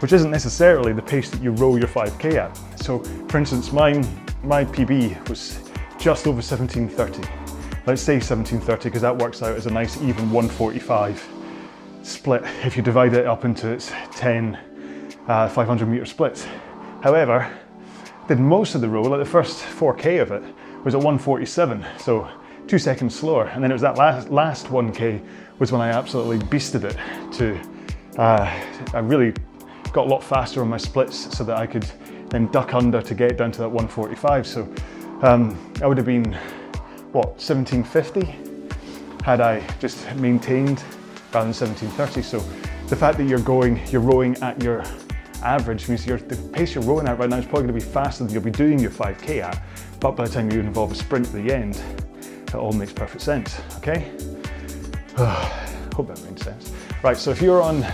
which 0.01 0.13
isn't 0.13 0.31
necessarily 0.31 0.93
the 0.93 1.03
pace 1.03 1.31
that 1.31 1.43
you 1.43 1.53
row 1.53 1.77
your 1.77 1.89
5k 1.89 2.35
at. 2.35 2.59
So, 2.79 2.99
for 3.29 3.39
instance, 3.39 3.73
mine, 3.73 4.07
my 4.43 4.67
PB 4.67 5.29
was 5.31 5.61
just 5.99 6.27
over 6.27 6.43
1730. 6.43 7.40
Let's 7.87 8.03
say 8.03 8.15
1730 8.15 8.85
because 8.85 9.03
that 9.03 9.17
works 9.17 9.43
out 9.43 9.57
as 9.57 9.67
a 9.67 9.71
nice 9.71 9.97
even 10.03 10.31
145 10.31 11.27
split 12.03 12.43
if 12.65 12.77
you 12.77 12.83
divide 12.83 13.15
it 13.15 13.27
up 13.27 13.45
into 13.45 13.71
its 13.71 13.91
10 14.13 14.59
uh, 15.27 15.49
500 15.49 15.87
meter 15.89 16.05
splits. 16.05 16.47
However, 17.03 17.51
did 18.29 18.39
most 18.39 18.75
of 18.75 18.81
the 18.81 18.89
row, 18.89 19.03
like 19.03 19.19
the 19.19 19.25
first 19.25 19.63
4k 19.63 20.21
of 20.21 20.31
it, 20.31 20.43
was 20.85 20.95
at 20.95 20.99
147, 20.99 21.85
so 21.99 22.29
two 22.67 22.79
seconds 22.79 23.19
slower. 23.19 23.47
And 23.47 23.63
then 23.63 23.71
it 23.71 23.75
was 23.75 23.83
that 23.83 23.97
last 23.97 24.31
last 24.31 24.67
1k 24.67 25.21
was 25.59 25.73
when 25.73 25.81
I 25.81 25.89
absolutely 25.89 26.39
beasted 26.39 26.85
it 26.85 26.97
to. 27.35 27.61
Uh, 28.19 28.63
I 28.93 28.99
really 28.99 29.33
got 29.93 30.07
a 30.07 30.09
lot 30.11 30.23
faster 30.23 30.61
on 30.61 30.69
my 30.69 30.77
splits 30.77 31.37
so 31.37 31.45
that 31.45 31.57
I 31.57 31.67
could 31.67 31.85
then 32.29 32.47
duck 32.53 32.75
under 32.75 33.03
to 33.03 33.15
get 33.15 33.37
down 33.39 33.53
to 33.53 33.59
that 33.61 33.69
145. 33.69 34.47
So 34.47 34.73
um, 35.23 35.73
I 35.83 35.87
would 35.87 35.97
have 35.97 36.07
been, 36.07 36.37
what, 37.13 37.27
1750 37.41 39.25
had 39.25 39.41
I 39.41 39.67
just 39.79 40.15
maintained 40.17 40.83
rather 41.33 41.53
than 41.53 41.69
1730. 41.71 42.23
So 42.23 42.39
the 42.89 42.97
fact 42.97 43.19
that 43.19 43.25
you're 43.25 43.39
going, 43.41 43.87
you're 43.89 44.01
rowing 44.01 44.37
at 44.43 44.63
your 44.63 44.83
average 45.43 45.89
means 45.89 46.05
the 46.05 46.51
pace 46.53 46.75
you're 46.75 46.85
rowing 46.85 47.09
at 47.09 47.19
right 47.19 47.29
now 47.29 47.37
is 47.37 47.45
probably 47.45 47.69
going 47.69 47.81
to 47.81 47.87
be 47.87 47.93
faster 47.93 48.25
than 48.25 48.33
you'll 48.33 48.43
be 48.43 48.51
doing 48.51 48.79
your 48.79 48.91
5k 48.91 49.43
at. 49.43 49.63
But 50.01 50.13
by 50.13 50.25
the 50.27 50.33
time 50.33 50.51
you 50.51 50.61
involve 50.61 50.93
a 50.93 50.95
sprint 50.95 51.27
at 51.27 51.33
the 51.33 51.53
end, 51.53 51.83
it 52.47 52.55
all 52.55 52.73
makes 52.73 52.93
perfect 52.93 53.23
sense, 53.23 53.61
okay? 53.77 54.11
Hope 55.95 56.09
that 56.09 56.23
makes 56.25 56.43
sense. 56.43 56.73
Right, 57.03 57.17
so 57.17 57.31
if 57.31 57.43
you're 57.43 57.63
on 57.63 57.85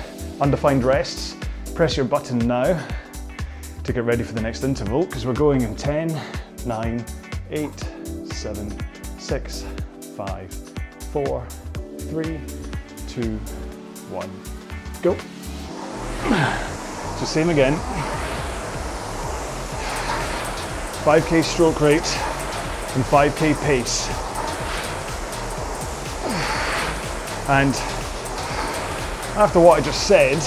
undefined 0.40 0.84
rests, 0.84 1.36
Press 1.76 1.94
your 1.94 2.06
button 2.06 2.38
now 2.38 2.82
to 3.84 3.92
get 3.92 4.04
ready 4.04 4.22
for 4.22 4.32
the 4.32 4.40
next 4.40 4.64
interval 4.64 5.04
because 5.04 5.26
we're 5.26 5.34
going 5.34 5.60
in 5.60 5.76
10, 5.76 6.18
9, 6.64 7.04
eight, 7.50 7.84
seven, 8.32 8.74
six, 9.26 9.66
five, 10.16 10.52
four, 11.10 11.44
three, 11.98 12.38
two, 13.08 13.38
one, 14.08 14.30
go. 15.02 15.16
So 17.18 17.24
same 17.24 17.48
again. 17.48 17.74
5k 21.02 21.42
stroke 21.42 21.80
rate 21.80 22.06
and 22.94 23.02
5k 23.02 23.60
pace. 23.64 24.08
And 27.48 27.74
after 29.36 29.58
what 29.58 29.80
I 29.80 29.84
just 29.84 30.06
said, 30.06 30.38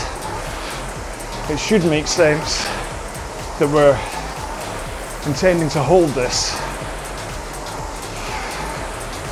it 1.51 1.59
should 1.59 1.83
make 1.83 2.07
sense 2.07 2.63
that 3.59 3.69
we're 3.73 3.99
intending 5.27 5.67
to 5.71 5.83
hold 5.83 6.11
this 6.11 6.68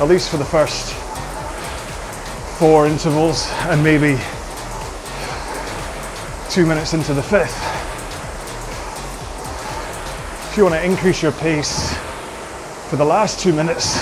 at 0.00 0.06
least 0.06 0.30
for 0.30 0.36
the 0.36 0.44
first 0.44 0.94
four 2.56 2.86
intervals 2.86 3.48
and 3.66 3.82
maybe 3.82 4.16
two 6.48 6.64
minutes 6.64 6.94
into 6.94 7.12
the 7.14 7.22
fifth. 7.22 7.56
If 10.50 10.56
you 10.56 10.62
want 10.62 10.76
to 10.76 10.84
increase 10.84 11.20
your 11.20 11.32
pace 11.32 11.92
for 12.88 12.94
the 12.94 13.04
last 13.04 13.40
two 13.40 13.52
minutes 13.52 13.96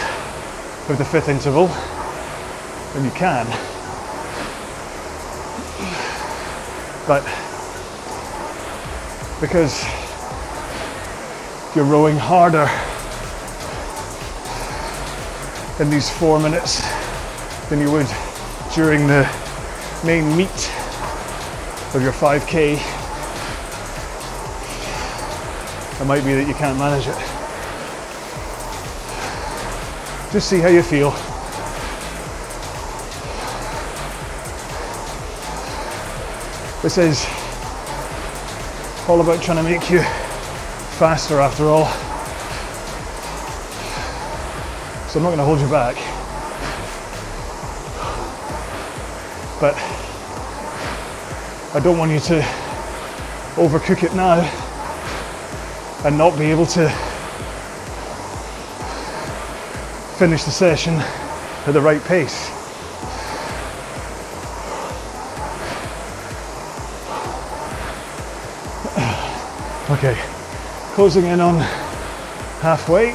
of 0.91 0.99
the 0.99 1.05
fifth 1.05 1.31
interval, 1.31 1.69
then 2.93 3.03
you 3.03 3.11
can. 3.13 3.47
But 7.07 7.23
because 9.41 9.83
you're 11.75 11.87
rowing 11.87 12.19
harder 12.19 12.69
in 15.79 15.91
these 15.91 16.09
four 16.09 16.41
minutes 16.41 16.81
than 17.69 17.81
you 17.81 17.91
would 17.91 18.07
during 18.75 19.07
the 19.07 19.29
main 20.05 20.35
meet 20.35 20.49
of 21.95 22.01
your 22.03 22.13
5k, 22.13 22.77
it 26.01 26.05
might 26.07 26.25
be 26.25 26.35
that 26.35 26.47
you 26.49 26.55
can't 26.55 26.79
manage 26.79 27.07
it. 27.09 27.17
Just 30.33 30.49
see 30.49 30.61
how 30.61 30.69
you 30.69 30.83
feel. 30.83 31.11
This 36.83 36.97
is 36.97 37.27
all 39.09 39.21
about 39.21 39.43
trying 39.43 39.59
to 39.59 39.63
make 39.63 39.91
you 39.91 40.01
faster 40.99 41.41
after 41.41 41.65
all. 41.65 42.06
So 45.17 45.21
I'm 45.21 45.25
not 45.25 45.35
going 45.35 45.39
to 45.39 45.45
hold 45.47 45.61
you 45.61 45.71
back. 45.71 45.97
But 49.59 49.75
I 51.75 51.81
don't 51.83 51.97
want 51.97 52.13
you 52.13 52.21
to 52.21 52.43
overcook 53.55 54.03
it 54.03 54.15
now 54.15 54.43
and 56.05 56.19
not 56.19 56.39
be 56.39 56.45
able 56.45 56.67
to 56.67 56.91
finish 60.19 60.45
the 60.45 60.51
session 60.51 60.97
at 60.97 61.71
the 61.73 61.81
right 61.81 62.05
pace. 62.05 62.51
Okay, 69.97 70.15
closing 70.95 71.25
in 71.25 71.41
on 71.41 71.61
halfway. 72.61 73.15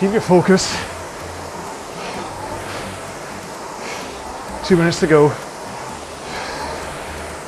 Keep 0.00 0.12
your 0.12 0.22
focus. 0.22 0.72
Two 4.66 4.78
minutes 4.78 4.98
to 5.00 5.06
go. 5.06 5.28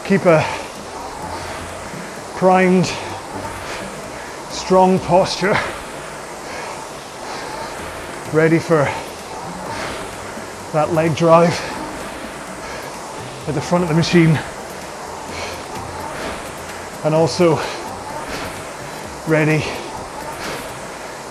Keep 0.05 0.27
a 0.27 0.45
primed, 2.37 2.85
strong 4.51 4.99
posture. 4.99 5.55
Ready 8.35 8.59
for 8.59 8.85
that 10.75 10.91
leg 10.93 11.17
drive 11.17 11.59
at 13.49 13.55
the 13.55 13.63
front 13.63 13.83
of 13.83 13.89
the 13.89 13.97
machine 13.97 14.39
and 17.07 17.15
also 17.15 17.55
ready 19.27 19.65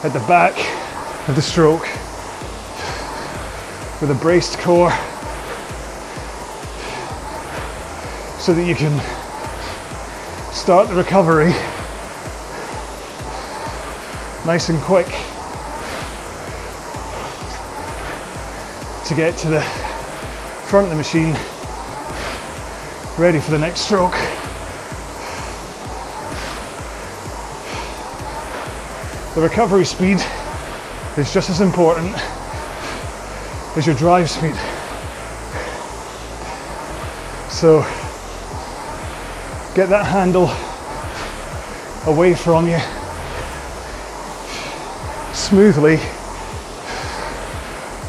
at 0.03 0.13
the 0.13 0.25
back 0.27 0.80
of 1.27 1.35
the 1.35 1.41
stroke 1.41 1.83
with 4.01 4.09
a 4.09 4.17
braced 4.19 4.57
core 4.57 4.91
so 8.39 8.53
that 8.55 8.65
you 8.65 8.73
can 8.73 8.99
start 10.51 10.87
the 10.87 10.95
recovery 10.95 11.51
nice 14.45 14.69
and 14.69 14.79
quick 14.81 15.05
to 19.05 19.13
get 19.15 19.37
to 19.37 19.47
the 19.49 19.61
front 20.67 20.85
of 20.85 20.89
the 20.89 20.95
machine 20.95 21.35
ready 23.17 23.39
for 23.39 23.51
the 23.51 23.59
next 23.59 23.81
stroke. 23.81 24.13
The 29.35 29.41
recovery 29.41 29.85
speed 29.85 30.19
is 31.17 31.33
just 31.33 31.49
as 31.49 31.59
important 31.59 32.15
as 33.75 33.85
your 33.85 33.95
drive 33.95 34.29
speed. 34.29 34.55
So 37.49 37.81
get 39.75 39.89
that 39.89 40.05
handle 40.05 40.49
away 42.05 42.33
from 42.33 42.67
you 42.67 42.79
smoothly 45.33 45.97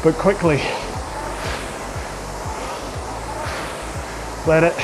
but 0.01 0.15
quickly. 0.15 0.57
Let 4.47 4.63
it 4.63 4.75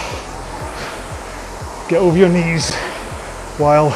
get 1.90 2.00
over 2.02 2.18
your 2.18 2.30
knees 2.30 2.74
while 3.58 3.90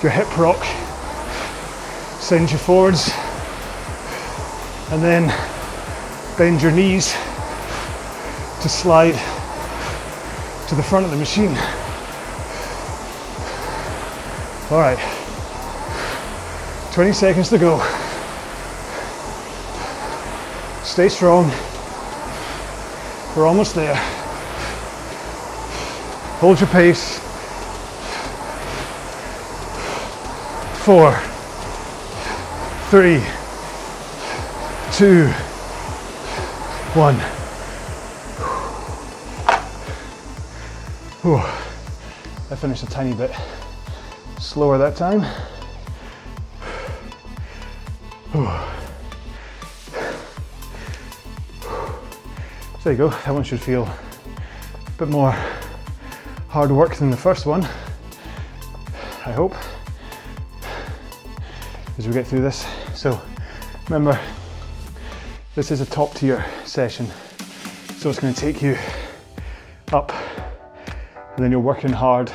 your 0.00 0.12
hip 0.12 0.36
rock 0.38 0.85
sends 2.26 2.50
you 2.50 2.58
forwards 2.58 3.08
and 4.90 5.00
then 5.00 5.28
bend 6.36 6.60
your 6.60 6.72
knees 6.72 7.12
to 8.60 8.68
slide 8.68 9.14
to 10.66 10.74
the 10.74 10.82
front 10.82 11.04
of 11.04 11.12
the 11.12 11.16
machine. 11.16 11.56
All 14.72 14.80
right, 14.80 14.98
20 16.94 17.12
seconds 17.12 17.48
to 17.50 17.58
go. 17.58 17.78
Stay 20.82 21.08
strong. 21.08 21.48
We're 23.36 23.46
almost 23.46 23.76
there. 23.76 23.94
Hold 26.40 26.58
your 26.58 26.70
pace. 26.70 27.20
Four, 30.84 31.16
three, 32.88 33.20
two, 34.92 35.26
one. 36.94 37.16
Whew. 41.22 41.38
I 42.48 42.54
finished 42.54 42.84
a 42.84 42.86
tiny 42.86 43.12
bit 43.12 43.32
slower 44.38 44.78
that 44.78 44.94
time. 44.94 45.22
Whew. 48.30 48.48
There 52.84 52.92
you 52.92 52.98
go, 52.98 53.08
that 53.08 53.34
one 53.34 53.42
should 53.42 53.60
feel 53.60 53.82
a 53.82 54.90
bit 54.96 55.08
more 55.08 55.32
hard 56.46 56.70
work 56.70 56.94
than 56.94 57.10
the 57.10 57.16
first 57.16 57.46
one, 57.46 57.64
I 59.24 59.32
hope, 59.32 59.56
we 62.06 62.12
get 62.12 62.26
through 62.26 62.42
this. 62.42 62.66
So 62.94 63.20
remember, 63.88 64.20
this 65.54 65.70
is 65.70 65.80
a 65.80 65.86
top 65.86 66.14
tier 66.14 66.44
session, 66.64 67.06
so 67.96 68.10
it's 68.10 68.18
going 68.20 68.32
to 68.32 68.40
take 68.40 68.62
you 68.62 68.76
up, 69.92 70.12
and 70.12 71.44
then 71.44 71.50
you're 71.50 71.60
working 71.60 71.92
hard 71.92 72.30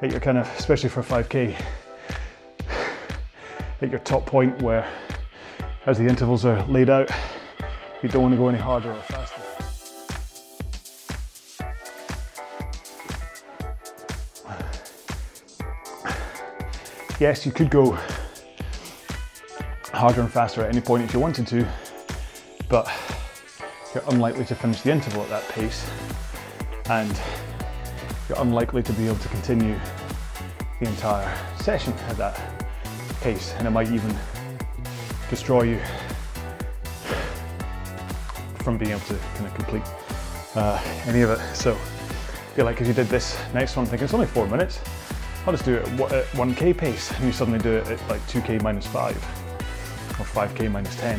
at 0.00 0.10
your 0.10 0.20
kind 0.20 0.38
of, 0.38 0.48
especially 0.58 0.88
for 0.88 1.02
5k, 1.02 1.54
at 3.80 3.90
your 3.90 4.00
top 4.00 4.24
point 4.24 4.62
where, 4.62 4.88
as 5.86 5.98
the 5.98 6.06
intervals 6.06 6.44
are 6.44 6.64
laid 6.66 6.88
out, 6.88 7.10
you 8.02 8.08
don't 8.08 8.22
want 8.22 8.32
to 8.32 8.38
go 8.38 8.48
any 8.48 8.58
harder 8.58 8.92
or 8.92 9.02
faster. 9.02 9.37
Yes, 17.20 17.44
you 17.44 17.52
could 17.52 17.70
go 17.70 17.98
harder 19.92 20.20
and 20.20 20.30
faster 20.30 20.62
at 20.62 20.72
any 20.72 20.80
point 20.80 21.02
if 21.02 21.12
you 21.12 21.18
wanted 21.18 21.46
to, 21.48 21.66
but 22.68 22.90
you're 23.94 24.04
unlikely 24.08 24.44
to 24.44 24.54
finish 24.54 24.82
the 24.82 24.90
interval 24.90 25.22
at 25.22 25.28
that 25.28 25.48
pace 25.48 25.88
and 26.90 27.20
you're 28.28 28.40
unlikely 28.40 28.82
to 28.82 28.92
be 28.92 29.06
able 29.06 29.18
to 29.18 29.28
continue 29.28 29.78
the 30.80 30.88
entire 30.88 31.36
session 31.58 31.92
at 32.08 32.16
that 32.16 32.40
pace 33.20 33.52
and 33.58 33.66
it 33.66 33.70
might 33.70 33.90
even 33.90 34.14
destroy 35.28 35.62
you 35.62 35.80
from 38.58 38.78
being 38.78 38.92
able 38.92 39.00
to 39.00 39.18
kind 39.34 39.46
of 39.46 39.54
complete 39.54 39.82
uh, 40.54 40.80
any 41.06 41.22
of 41.22 41.30
it. 41.30 41.38
So 41.54 41.72
I 41.72 42.54
feel 42.54 42.64
like 42.64 42.80
if 42.80 42.86
you 42.86 42.94
did 42.94 43.06
this 43.08 43.36
next 43.52 43.76
one 43.76 43.86
thinking 43.86 44.04
it's 44.04 44.14
only 44.14 44.26
four 44.26 44.46
minutes, 44.46 44.80
I'll 45.48 45.52
just 45.52 45.64
do 45.64 45.76
it 45.76 45.88
at 46.12 46.26
1k 46.32 46.76
pace 46.76 47.10
and 47.10 47.24
you 47.24 47.32
suddenly 47.32 47.58
do 47.58 47.72
it 47.72 47.86
at 47.86 48.08
like 48.10 48.20
2k 48.26 48.62
minus 48.62 48.86
5 48.88 49.16
or 49.16 50.26
5k 50.26 50.70
minus 50.70 50.94
10. 50.96 51.18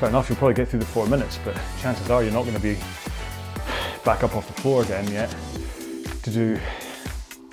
Fair 0.00 0.08
enough, 0.08 0.30
you'll 0.30 0.38
probably 0.38 0.54
get 0.54 0.66
through 0.66 0.78
the 0.78 0.86
four 0.86 1.06
minutes, 1.06 1.38
but 1.44 1.54
chances 1.78 2.08
are 2.08 2.22
you're 2.22 2.32
not 2.32 2.44
going 2.44 2.56
to 2.56 2.62
be 2.62 2.78
back 4.02 4.24
up 4.24 4.34
off 4.34 4.46
the 4.46 4.62
floor 4.62 4.82
again 4.82 5.06
yet 5.12 5.28
to 6.22 6.30
do 6.30 6.58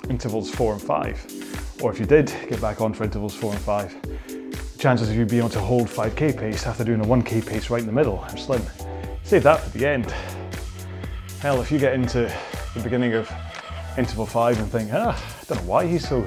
intervals 0.08 0.50
four 0.50 0.72
and 0.72 0.80
five. 0.80 1.22
Or 1.82 1.92
if 1.92 2.00
you 2.00 2.06
did 2.06 2.32
get 2.48 2.58
back 2.58 2.80
on 2.80 2.94
for 2.94 3.04
intervals 3.04 3.34
four 3.34 3.52
and 3.52 3.60
five, 3.60 3.94
chances 4.78 5.10
of 5.10 5.14
you 5.14 5.26
being 5.26 5.40
able 5.40 5.50
to 5.50 5.60
hold 5.60 5.88
5k 5.88 6.38
pace 6.38 6.66
after 6.66 6.84
doing 6.84 7.02
a 7.02 7.04
1k 7.04 7.46
pace 7.46 7.68
right 7.68 7.80
in 7.80 7.86
the 7.86 7.92
middle 7.92 8.18
are 8.18 8.36
slim. 8.38 8.62
Save 9.24 9.42
that 9.42 9.60
for 9.60 9.76
the 9.76 9.86
end. 9.86 10.10
Hell, 11.42 11.60
if 11.60 11.70
you 11.70 11.78
get 11.78 11.92
into 11.92 12.34
the 12.72 12.80
beginning 12.80 13.12
of 13.12 13.30
interval 13.98 14.24
five 14.24 14.58
and 14.58 14.72
think, 14.72 14.90
ah, 14.94 15.31
don't 15.46 15.58
know 15.58 15.70
why 15.70 15.86
he's 15.86 16.08
so 16.08 16.26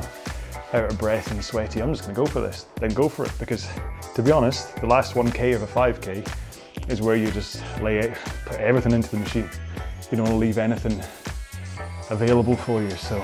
out 0.74 0.92
of 0.92 0.98
breath 0.98 1.32
and 1.32 1.44
sweaty, 1.44 1.82
I'm 1.82 1.94
just 1.94 2.04
gonna 2.04 2.14
go 2.14 2.26
for 2.26 2.42
this, 2.42 2.66
then 2.76 2.92
go 2.94 3.08
for 3.08 3.26
it. 3.26 3.32
Because 3.40 3.68
to 4.14 4.22
be 4.22 4.32
honest, 4.32 4.76
the 4.78 4.88
last 4.88 5.14
1k 5.14 5.56
of 5.56 5.62
a 5.62 5.68
5k 5.68 6.28
is 6.90 7.02
where 7.02 7.16
you 7.16 7.32
just 7.32 7.64
lay 7.82 8.00
it, 8.00 8.18
put 8.46 8.60
everything 8.60 8.92
into 8.92 9.10
the 9.10 9.18
machine. 9.18 9.50
You 10.12 10.18
don't 10.18 10.26
wanna 10.26 10.38
leave 10.38 10.58
anything 10.58 11.02
available 12.10 12.56
for 12.56 12.82
you. 12.82 12.92
So 12.92 13.20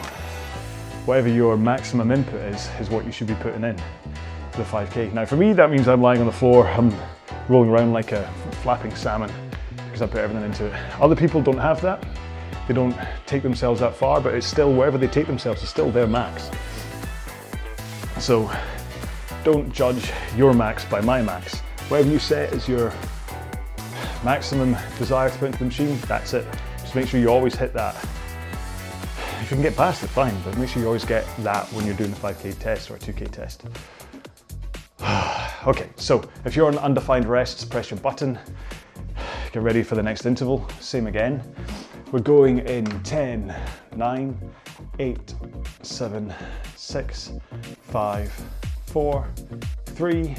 whatever 1.05 1.29
your 1.29 1.57
maximum 1.57 2.11
input 2.11 2.41
is, 2.41 2.69
is 2.79 2.89
what 2.89 3.05
you 3.05 3.11
should 3.11 3.27
be 3.27 3.35
putting 3.35 3.63
in 3.63 3.75
to 3.75 4.57
the 4.57 4.63
5k. 4.63 5.13
Now 5.13 5.25
for 5.25 5.35
me, 5.35 5.53
that 5.53 5.69
means 5.69 5.87
I'm 5.87 6.01
lying 6.01 6.21
on 6.21 6.27
the 6.27 6.31
floor, 6.31 6.67
I'm 6.67 6.93
rolling 7.49 7.69
around 7.69 7.91
like 7.93 8.11
a 8.11 8.31
flapping 8.63 8.95
salmon 8.95 9.31
because 9.85 10.01
I 10.01 10.07
put 10.07 10.21
everything 10.21 10.45
into 10.45 10.67
it. 10.67 10.73
Other 11.01 11.15
people 11.15 11.41
don't 11.41 11.57
have 11.57 11.81
that. 11.81 12.03
They 12.71 12.75
don't 12.75 12.95
take 13.25 13.43
themselves 13.43 13.81
that 13.81 13.97
far, 13.97 14.21
but 14.21 14.33
it's 14.33 14.47
still, 14.47 14.71
wherever 14.71 14.97
they 14.97 15.09
take 15.09 15.27
themselves, 15.27 15.61
is 15.61 15.67
still 15.67 15.91
their 15.91 16.07
max. 16.07 16.49
So 18.17 18.49
don't 19.43 19.73
judge 19.73 20.09
your 20.37 20.53
max 20.53 20.85
by 20.85 21.01
my 21.01 21.21
max. 21.21 21.59
Whatever 21.89 22.09
you 22.09 22.17
set 22.17 22.53
as 22.53 22.69
your 22.69 22.93
maximum 24.23 24.77
desire 24.97 25.29
to 25.29 25.37
put 25.37 25.47
into 25.47 25.57
the 25.59 25.65
machine, 25.65 25.97
that's 26.07 26.33
it. 26.33 26.47
Just 26.77 26.95
make 26.95 27.09
sure 27.09 27.19
you 27.19 27.27
always 27.27 27.55
hit 27.55 27.73
that. 27.73 27.93
If 29.41 29.51
you 29.51 29.55
can 29.57 29.61
get 29.63 29.75
past 29.75 30.01
it, 30.03 30.07
fine, 30.07 30.33
but 30.45 30.57
make 30.57 30.69
sure 30.69 30.81
you 30.81 30.87
always 30.87 31.03
get 31.03 31.25
that 31.39 31.67
when 31.73 31.85
you're 31.85 31.95
doing 31.95 32.11
the 32.11 32.15
5k 32.21 32.57
test 32.57 32.89
or 32.89 32.95
a 32.95 32.99
2k 32.99 33.31
test. 33.31 33.65
okay, 35.67 35.89
so 35.97 36.23
if 36.45 36.55
you're 36.55 36.67
on 36.67 36.77
undefined 36.77 37.25
rests, 37.25 37.65
press 37.65 37.91
your 37.91 37.99
button. 37.99 38.39
Get 39.51 39.61
ready 39.61 39.83
for 39.83 39.95
the 39.95 40.03
next 40.03 40.25
interval. 40.25 40.65
Same 40.79 41.07
again. 41.07 41.43
We're 42.11 42.19
going 42.19 42.59
in 42.67 42.83
10, 43.03 43.55
9, 43.95 44.51
8, 44.99 45.35
7, 45.81 46.33
6, 46.75 47.31
5, 47.83 48.45
4, 48.87 49.33
3, 49.85 50.35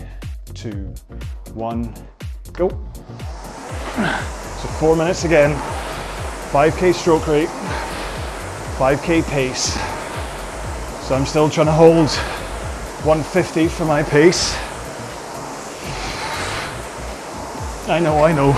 2, 0.52 0.70
1, 1.54 1.94
go. 2.52 2.68
So 2.68 4.68
four 4.78 4.96
minutes 4.96 5.24
again, 5.24 5.56
5k 6.50 6.92
stroke 6.92 7.26
rate, 7.26 7.48
5k 8.76 9.22
pace. 9.30 9.72
So 11.08 11.14
I'm 11.14 11.24
still 11.24 11.48
trying 11.48 11.68
to 11.68 11.72
hold 11.72 12.10
150 13.06 13.68
for 13.68 13.86
my 13.86 14.02
pace. 14.02 14.54
I 17.88 17.98
know, 17.98 18.22
I 18.22 18.34
know. 18.34 18.52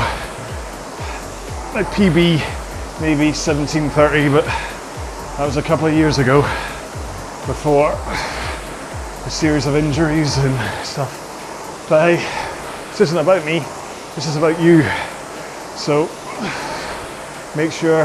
My 1.73 1.85
PB 1.95 2.64
maybe 3.01 3.27
1730, 3.27 4.29
but 4.29 4.45
that 4.45 5.45
was 5.45 5.57
a 5.57 5.63
couple 5.63 5.87
of 5.87 5.95
years 5.95 6.19
ago 6.19 6.43
before 7.47 7.91
a 9.27 9.31
series 9.31 9.67
of 9.67 9.75
injuries 9.75 10.39
and 10.39 10.87
stuff. 10.87 11.87
But 11.89 12.17
hey, 12.17 12.89
this 12.91 13.01
isn't 13.01 13.19
about 13.19 13.45
me, 13.45 13.59
this 14.15 14.29
is 14.29 14.37
about 14.37 14.61
you. 14.61 14.83
So 15.77 16.09
make 17.57 17.73
sure 17.73 18.05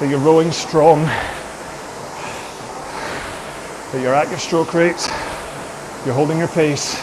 that 0.00 0.08
you're 0.10 0.18
rowing 0.18 0.50
strong, 0.50 1.04
that 3.92 4.02
you're 4.02 4.14
at 4.14 4.28
your 4.28 4.40
stroke 4.40 4.74
rate, 4.74 5.08
you're 6.04 6.14
holding 6.14 6.38
your 6.38 6.48
pace, 6.48 7.00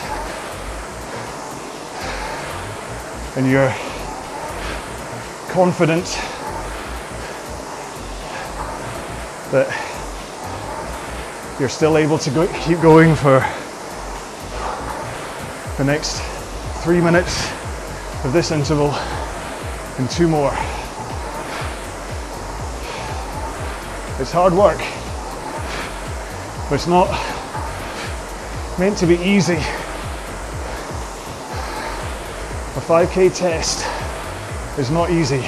and 3.38 3.50
you're 3.50 3.74
confident 5.56 6.04
that 9.54 9.68
you're 11.62 11.70
still 11.70 11.98
able 11.98 12.18
to 12.18 12.30
go, 12.30 12.46
keep 12.66 12.82
going 12.82 13.16
for 13.16 13.40
the 15.78 15.84
next 15.86 16.22
three 16.84 17.00
minutes 17.00 17.50
of 18.26 18.34
this 18.34 18.52
interval 18.52 18.92
and 19.98 20.10
two 20.10 20.28
more. 20.28 20.52
It's 24.20 24.34
hard 24.34 24.52
work, 24.52 24.80
but 26.70 26.76
it's 26.76 26.88
not 26.88 27.08
meant 28.78 28.98
to 28.98 29.06
be 29.08 29.16
easy. 29.20 29.56
A 32.76 32.82
5k 32.82 33.34
test 33.34 33.95
is 34.78 34.92
not 34.92 35.10
easy. 35.10 35.42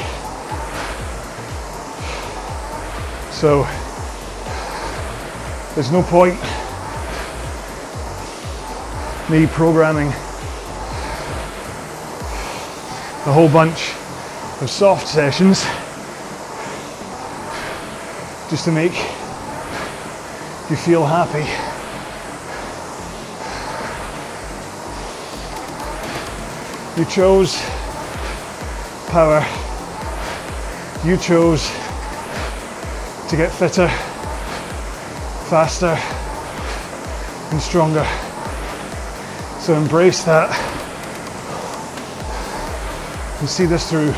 So 3.31 3.67
there's 5.75 5.91
no 5.91 6.01
point 6.01 6.39
me 9.29 9.45
programming 9.47 10.07
a 13.27 13.33
whole 13.33 13.49
bunch 13.49 13.91
of 14.61 14.69
soft 14.69 15.05
sessions 15.05 15.65
just 18.49 18.63
to 18.63 18.71
make 18.71 18.95
you 20.69 20.77
feel 20.77 21.05
happy. 21.05 21.43
You 26.97 27.05
chose 27.05 27.61
power. 29.07 29.45
You 31.05 31.17
chose 31.17 31.69
to 33.29 33.35
get 33.37 33.51
fitter, 33.51 33.87
faster, 35.49 35.97
and 37.51 37.61
stronger. 37.61 38.05
So 39.59 39.75
embrace 39.75 40.23
that 40.23 40.49
and 43.39 43.49
see 43.49 43.65
this 43.65 43.89
through. 43.89 44.11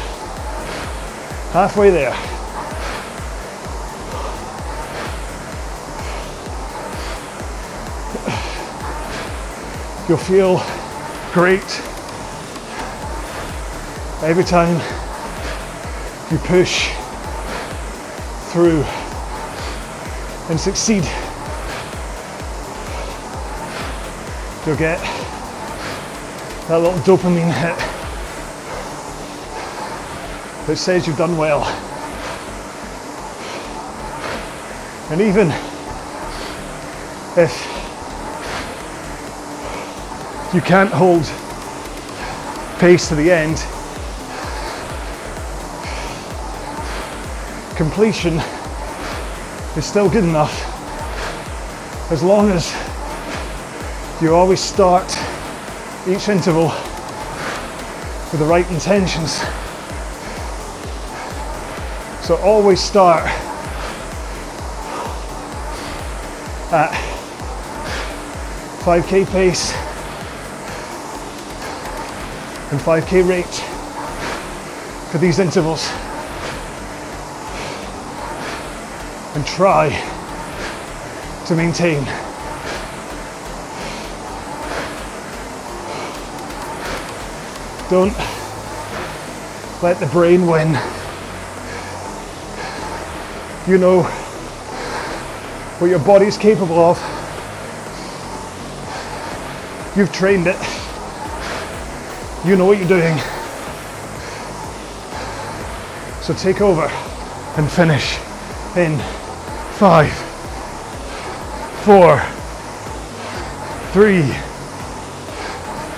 Halfway 1.52 1.90
there. 1.90 2.16
You'll 10.08 10.18
feel 10.18 10.64
great 11.34 11.89
every 14.30 14.44
time 14.44 14.76
you 16.30 16.38
push 16.46 16.92
through 18.52 18.84
and 20.52 20.60
succeed, 20.60 21.04
you'll 24.68 24.76
get 24.78 25.00
that 26.68 26.78
little 26.78 27.00
dopamine 27.00 27.52
hit 27.52 27.76
that 30.68 30.76
says 30.76 31.08
you've 31.08 31.18
done 31.18 31.36
well. 31.36 31.64
And 35.10 35.22
even 35.22 35.48
if 37.36 37.52
you 40.54 40.62
can't 40.62 40.92
hold 40.92 41.24
pace 42.80 43.10
to 43.10 43.16
the 43.16 43.32
end, 43.32 43.58
completion 47.80 48.34
is 49.78 49.86
still 49.86 50.10
good 50.10 50.26
enough 50.26 50.52
as 52.12 52.22
long 52.22 52.52
as 52.52 52.76
you 54.22 54.36
always 54.36 54.60
start 54.60 55.10
each 56.06 56.28
interval 56.28 56.66
with 58.34 58.40
the 58.40 58.46
right 58.46 58.70
intentions. 58.70 59.38
So 62.22 62.36
always 62.44 62.82
start 62.82 63.24
at 66.74 66.92
5k 68.84 69.26
pace 69.32 69.72
and 72.74 72.82
5k 72.82 73.26
rate 73.26 73.46
for 75.12 75.18
these 75.18 75.40
intervals 75.40 75.90
and 79.40 79.48
try 79.48 79.88
to 81.46 81.56
maintain. 81.56 82.04
Don't 87.90 88.14
let 89.82 89.98
the 90.02 90.08
brain 90.08 90.46
win. 90.46 90.68
You 93.66 93.78
know 93.78 94.04
what 95.80 95.88
your 95.88 96.00
body's 96.00 96.38
capable 96.38 96.80
of. 96.80 96.98
You've 99.96 100.12
trained 100.12 100.48
it. 100.48 100.58
You 102.46 102.58
know 102.58 102.66
what 102.66 102.78
you're 102.78 102.90
doing. 102.90 103.18
So 106.22 106.34
take 106.34 106.60
over 106.60 106.88
and 107.56 107.72
finish 107.72 108.20
in 108.76 109.00
five, 109.80 110.12
four, 111.86 112.20
three, 113.94 114.24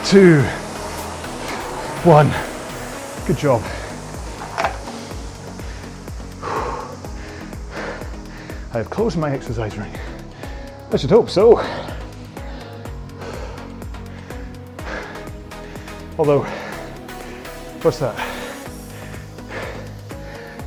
two, 0.05 0.43
one. 2.03 2.31
Good 3.25 3.39
job. 3.39 3.63
I 8.71 8.77
have 8.77 8.91
closed 8.91 9.17
my 9.17 9.31
exercise 9.31 9.75
ring. 9.75 9.97
I 10.91 10.97
should 10.97 11.09
hope 11.09 11.31
so. 11.31 11.57
Although, 16.19 16.43
what's 17.81 17.97
that? 17.97 18.15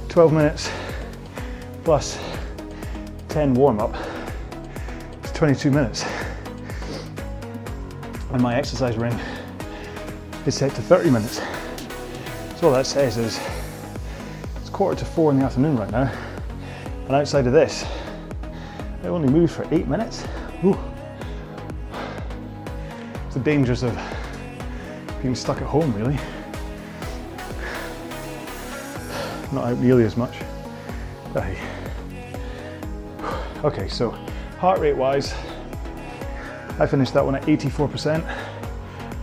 12 0.09 0.33
minutes 0.33 0.69
plus 1.85 2.34
10 3.35 3.55
warm 3.55 3.81
up. 3.81 3.93
It's 5.25 5.33
22 5.33 5.73
minutes. 5.73 6.05
And 8.31 8.41
my 8.41 8.55
exercise 8.55 8.97
ring 8.97 9.19
is 10.47 10.55
set 10.55 10.73
to 10.77 10.81
30 10.81 11.11
minutes. 11.11 11.43
So 12.61 12.69
all 12.69 12.73
that 12.75 12.87
says 12.87 13.17
is 13.17 13.41
it's 14.55 14.71
quarter 14.71 14.97
to 15.01 15.05
four 15.05 15.33
in 15.33 15.41
the 15.41 15.45
afternoon 15.45 15.77
right 15.77 15.91
now. 15.91 16.13
And 17.07 17.11
outside 17.11 17.49
of 17.49 17.53
this, 17.53 17.85
I 19.03 19.09
only 19.09 19.29
moved 19.29 19.53
for 19.53 19.67
eight 19.75 19.89
minutes. 19.89 20.25
Ooh. 20.65 20.79
It's 23.27 23.35
the 23.35 23.41
dangers 23.41 23.83
of 23.83 23.99
being 25.23 25.35
stuck 25.35 25.57
at 25.57 25.67
home, 25.67 25.93
really. 25.97 26.21
Not 29.53 29.73
out 29.73 29.79
nearly 29.79 30.05
as 30.05 30.17
much. 30.17 30.37
Okay, 33.65 33.89
so 33.89 34.11
heart 34.59 34.79
rate 34.79 34.95
wise, 34.95 35.33
I 36.79 36.87
finished 36.87 37.15
that 37.15 37.25
one 37.25 37.35
at 37.35 37.45
84%, 37.45 38.23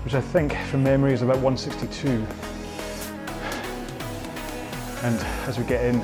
which 0.04 0.16
I 0.16 0.20
think 0.20 0.58
from 0.72 0.82
memory 0.82 1.14
is 1.14 1.22
about 1.22 1.38
162. 1.38 2.10
And 5.04 5.20
as 5.48 5.60
we 5.60 5.64
get 5.66 5.86
in, 5.86 6.04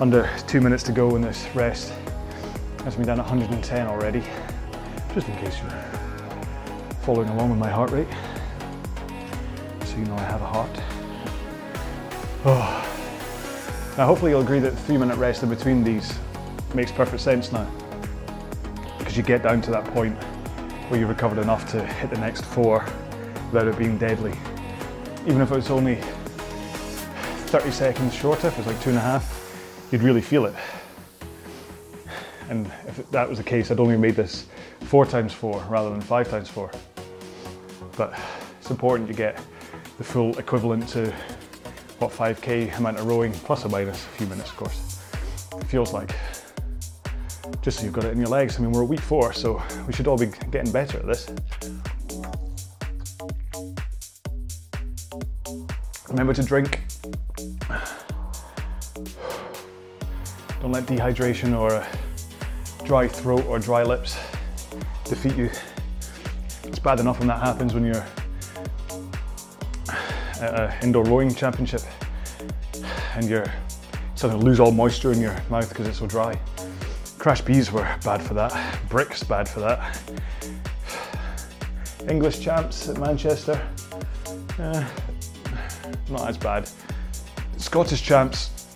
under 0.00 0.28
two 0.46 0.60
minutes 0.60 0.82
to 0.82 0.92
go 0.92 1.16
in 1.16 1.22
this 1.22 1.48
rest, 1.54 1.94
that's 2.84 2.98
me 2.98 3.06
down 3.06 3.18
at 3.18 3.24
110 3.26 3.86
already, 3.86 4.22
just 5.14 5.26
in 5.26 5.34
case 5.38 5.58
you're 5.62 5.70
following 7.04 7.30
along 7.30 7.48
with 7.48 7.58
my 7.58 7.70
heart 7.70 7.90
rate, 7.90 8.08
so 9.86 9.96
you 9.96 10.04
know 10.04 10.14
I 10.14 10.24
have 10.24 10.42
a 10.42 10.46
heart. 10.46 10.82
Oh. 12.44 13.94
Now 13.96 14.06
hopefully 14.06 14.32
you'll 14.32 14.42
agree 14.42 14.58
that 14.58 14.72
three 14.72 14.98
minute 14.98 15.16
rest 15.16 15.42
in 15.42 15.48
between 15.48 15.82
these 15.82 16.18
makes 16.74 16.92
perfect 16.92 17.22
sense 17.22 17.52
now. 17.52 17.70
Because 18.98 19.16
you 19.16 19.22
get 19.22 19.42
down 19.42 19.60
to 19.62 19.70
that 19.70 19.84
point 19.86 20.16
where 20.88 20.98
you've 20.98 21.08
recovered 21.08 21.38
enough 21.38 21.70
to 21.72 21.84
hit 21.84 22.10
the 22.10 22.18
next 22.18 22.44
four 22.44 22.84
without 23.52 23.68
it 23.68 23.78
being 23.78 23.98
deadly. 23.98 24.32
Even 25.26 25.40
if 25.40 25.50
it 25.50 25.54
was 25.54 25.70
only 25.70 25.96
30 27.50 27.70
seconds 27.70 28.14
shorter, 28.14 28.48
if 28.48 28.54
it 28.54 28.58
was 28.58 28.66
like 28.66 28.80
two 28.80 28.90
and 28.90 28.98
a 28.98 29.02
half, 29.02 29.88
you'd 29.90 30.02
really 30.02 30.20
feel 30.20 30.46
it. 30.46 30.54
And 32.48 32.66
if 32.86 33.08
that 33.10 33.28
was 33.28 33.38
the 33.38 33.44
case, 33.44 33.70
I'd 33.70 33.80
only 33.80 33.96
made 33.96 34.16
this 34.16 34.46
four 34.82 35.06
times 35.06 35.32
four 35.32 35.62
rather 35.68 35.90
than 35.90 36.00
five 36.00 36.28
times 36.28 36.48
four. 36.48 36.70
But 37.96 38.18
it's 38.60 38.70
important 38.70 39.08
to 39.08 39.14
get 39.14 39.40
the 39.98 40.04
full 40.04 40.36
equivalent 40.38 40.88
to 40.88 41.12
what 41.98 42.10
5k 42.10 42.76
amount 42.78 42.98
of 42.98 43.06
rowing, 43.06 43.32
plus 43.32 43.64
or 43.64 43.68
minus 43.68 44.04
a 44.04 44.08
few 44.10 44.26
minutes, 44.26 44.50
of 44.50 44.56
course. 44.56 44.98
Feels 45.66 45.92
like 45.92 46.14
just 47.62 47.78
so 47.78 47.84
you've 47.84 47.92
got 47.92 48.04
it 48.04 48.12
in 48.12 48.18
your 48.18 48.28
legs. 48.28 48.58
I 48.58 48.62
mean, 48.62 48.72
we're 48.72 48.84
week 48.84 49.00
four, 49.00 49.32
so 49.32 49.62
we 49.86 49.92
should 49.92 50.06
all 50.06 50.16
be 50.16 50.26
getting 50.50 50.72
better 50.72 50.98
at 50.98 51.06
this. 51.06 51.30
Remember 56.08 56.34
to 56.34 56.42
drink. 56.42 56.80
Don't 60.60 60.72
let 60.72 60.84
dehydration 60.84 61.58
or 61.58 61.72
a 61.72 61.86
dry 62.84 63.06
throat 63.06 63.44
or 63.46 63.58
dry 63.58 63.82
lips 63.82 64.18
defeat 65.04 65.36
you. 65.36 65.50
It's 66.64 66.78
bad 66.78 67.00
enough 67.00 67.18
when 67.18 67.28
that 67.28 67.40
happens 67.40 67.74
when 67.74 67.84
you're 67.84 68.04
at 70.40 70.60
an 70.60 70.72
indoor 70.82 71.04
rowing 71.04 71.34
championship 71.34 71.82
and 73.14 73.28
you're 73.28 73.46
suddenly 74.14 74.44
lose 74.44 74.60
all 74.60 74.72
moisture 74.72 75.12
in 75.12 75.20
your 75.20 75.36
mouth 75.48 75.68
because 75.68 75.86
it's 75.86 75.98
so 75.98 76.06
dry. 76.06 76.38
CRASH-Bs 77.20 77.70
were 77.70 77.82
bad 78.02 78.22
for 78.22 78.32
that. 78.32 78.50
BRICs 78.88 79.28
bad 79.28 79.46
for 79.46 79.60
that. 79.60 80.00
English 82.08 82.40
champs 82.40 82.88
at 82.88 82.96
Manchester, 82.98 83.60
eh, 84.58 84.88
not 86.08 86.30
as 86.30 86.38
bad. 86.38 86.66
Scottish 87.58 88.02
champs, 88.02 88.74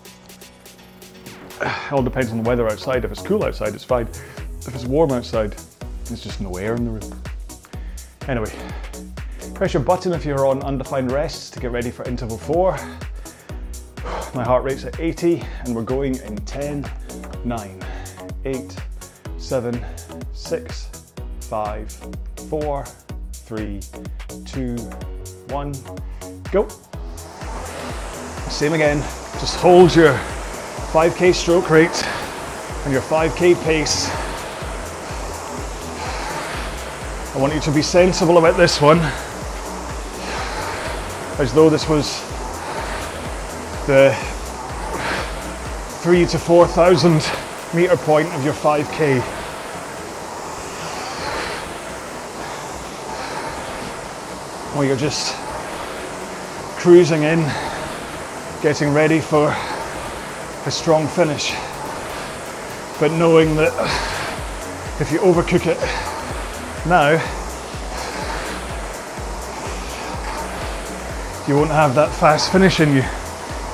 all 1.91 2.03
depends 2.03 2.33
on 2.33 2.43
the 2.43 2.47
weather 2.47 2.69
outside. 2.69 3.07
If 3.07 3.13
it's 3.13 3.23
cool 3.23 3.43
outside, 3.45 3.75
it's 3.75 3.83
fine. 3.83 4.09
If 4.09 4.75
it's 4.75 4.85
warm 4.85 5.13
outside, 5.13 5.57
there's 6.05 6.23
just 6.23 6.43
no 6.43 6.55
air 6.59 6.75
in 6.75 6.85
the 6.85 6.91
room. 6.91 7.23
Anyway, 8.29 8.53
press 9.55 9.73
your 9.73 9.83
button 9.83 10.13
if 10.13 10.27
you're 10.27 10.47
on 10.47 10.63
undefined 10.65 11.11
rests 11.13 11.49
to 11.49 11.61
get 11.61 11.71
ready 11.71 11.91
for 11.91 12.07
interval 12.07 12.37
four. 12.37 12.73
My 14.35 14.45
heart 14.45 14.65
rate's 14.65 14.85
at 14.85 15.01
80 15.01 15.43
and 15.65 15.75
we're 15.75 15.83
going 15.83 16.17
in 16.17 16.37
10, 16.37 16.87
9, 17.47 17.85
eight, 18.45 18.77
seven, 19.39 19.85
six, 20.33 20.89
five, 21.41 21.91
four, 22.49 22.85
three, 23.33 23.81
two, 24.45 24.77
one, 25.49 25.75
go. 26.53 26.69
Same 28.49 28.75
again, 28.75 28.99
just 29.41 29.57
hold 29.57 29.95
your 29.97 30.13
5k 30.93 31.35
stroke 31.35 31.71
rate 31.71 32.07
and 32.85 32.93
your 32.93 33.03
5k 33.03 33.63
pace. 33.65 34.11
I 37.35 37.39
want 37.39 37.53
you 37.53 37.61
to 37.61 37.73
be 37.73 37.83
sensible 37.83 38.39
about 38.39 38.57
this 38.57 38.81
one, 38.81 39.01
as 41.41 41.53
though 41.53 41.69
this 41.69 41.89
was 41.89 42.21
the 43.87 44.15
three 46.03 46.27
to 46.27 46.39
4,000 46.39 47.21
meter 47.75 47.97
point 47.97 48.33
of 48.35 48.45
your 48.45 48.55
5k. 48.55 49.21
Or 54.77 54.85
you're 54.85 54.97
just 54.97 55.35
cruising 56.79 57.25
in, 57.25 57.41
getting 58.63 58.93
ready 58.93 59.21
for 59.21 59.49
a 60.67 60.71
strong 60.71 61.09
finish, 61.09 61.53
but 63.01 63.11
knowing 63.13 63.57
that 63.57 63.73
if 65.01 65.11
you 65.11 65.19
overcook 65.19 65.67
it 65.67 65.79
now, 66.87 67.13
you 71.49 71.57
won't 71.57 71.71
have 71.71 71.95
that 71.95 72.11
fast 72.15 72.53
finish 72.53 72.81
in 72.81 72.95
you. 72.95 73.03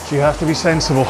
So 0.06 0.16
you 0.16 0.22
have 0.22 0.38
to 0.40 0.46
be 0.46 0.54
sensible. 0.54 1.06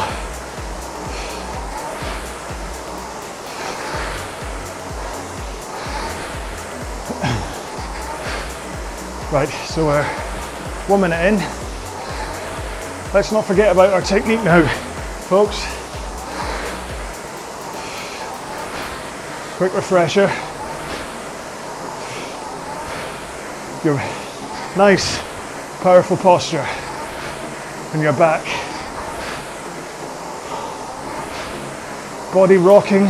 Right, 9.33 9.49
so 9.49 9.87
we're 9.87 10.03
one 10.89 11.03
minute 11.03 11.25
in. 11.25 11.37
Let's 13.15 13.31
not 13.31 13.45
forget 13.45 13.71
about 13.71 13.93
our 13.93 14.03
technique 14.03 14.43
now, 14.43 14.67
folks. 15.29 15.65
Quick 19.57 19.73
refresher. 19.73 20.27
Your 23.85 23.99
nice, 24.77 25.19
powerful 25.81 26.17
posture 26.17 26.67
in 27.95 28.01
your 28.01 28.15
back. 28.15 28.43
Body 32.35 32.57
rocking 32.57 33.07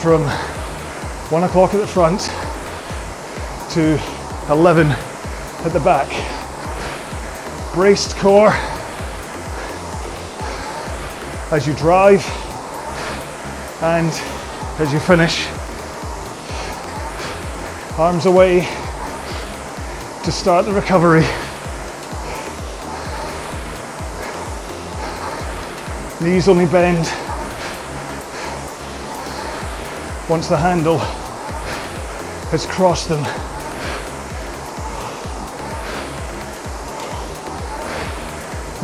from 0.00 0.22
one 1.30 1.44
o'clock 1.44 1.72
at 1.72 1.78
the 1.78 1.86
front 1.86 2.22
to 3.74 4.13
11 4.50 4.88
at 4.88 5.72
the 5.72 5.80
back. 5.80 6.08
Braced 7.72 8.14
core 8.16 8.52
as 11.50 11.66
you 11.66 11.72
drive 11.74 12.22
and 13.80 14.10
as 14.78 14.92
you 14.92 15.00
finish. 15.00 15.48
Arms 17.98 18.26
away 18.26 18.60
to 20.24 20.30
start 20.30 20.66
the 20.66 20.72
recovery. 20.72 21.24
Knees 26.20 26.48
only 26.48 26.66
bend 26.66 27.06
once 30.28 30.48
the 30.48 30.56
handle 30.56 30.98
has 32.50 32.66
crossed 32.66 33.08
them. 33.08 33.53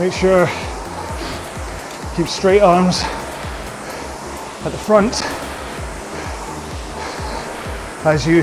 Make 0.00 0.14
sure 0.14 0.46
keep 2.16 2.26
straight 2.26 2.62
arms 2.62 3.02
at 4.64 4.70
the 4.72 4.78
front 4.78 5.20
as 8.06 8.26
you 8.26 8.42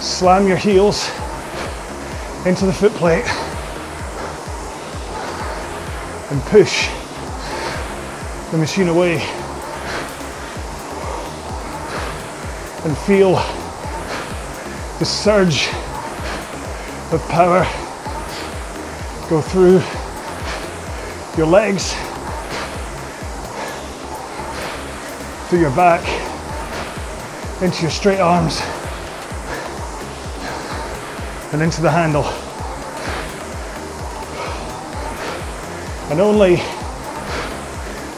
slam 0.00 0.48
your 0.48 0.56
heels 0.56 1.08
into 2.44 2.66
the 2.66 2.72
foot 2.72 2.90
plate 2.94 3.24
and 6.32 6.42
push 6.46 6.88
the 8.50 8.58
machine 8.58 8.88
away 8.88 9.20
and 12.84 12.98
feel 13.06 13.34
the 14.98 15.04
surge 15.04 15.68
of 17.12 17.24
power 17.28 17.64
go 19.28 19.42
through 19.42 19.82
your 21.36 21.46
legs, 21.46 21.92
through 25.48 25.60
your 25.60 25.70
back, 25.72 26.02
into 27.62 27.82
your 27.82 27.90
straight 27.90 28.20
arms, 28.20 28.58
and 31.52 31.60
into 31.60 31.82
the 31.82 31.90
handle. 31.90 32.24
And 36.10 36.22
only 36.22 36.56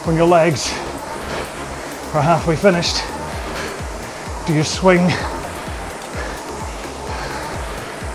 when 0.05 0.15
your 0.15 0.27
legs 0.27 0.69
are 2.13 2.21
halfway 2.21 2.55
finished 2.55 3.03
do 4.47 4.53
you 4.53 4.63
swing 4.63 5.09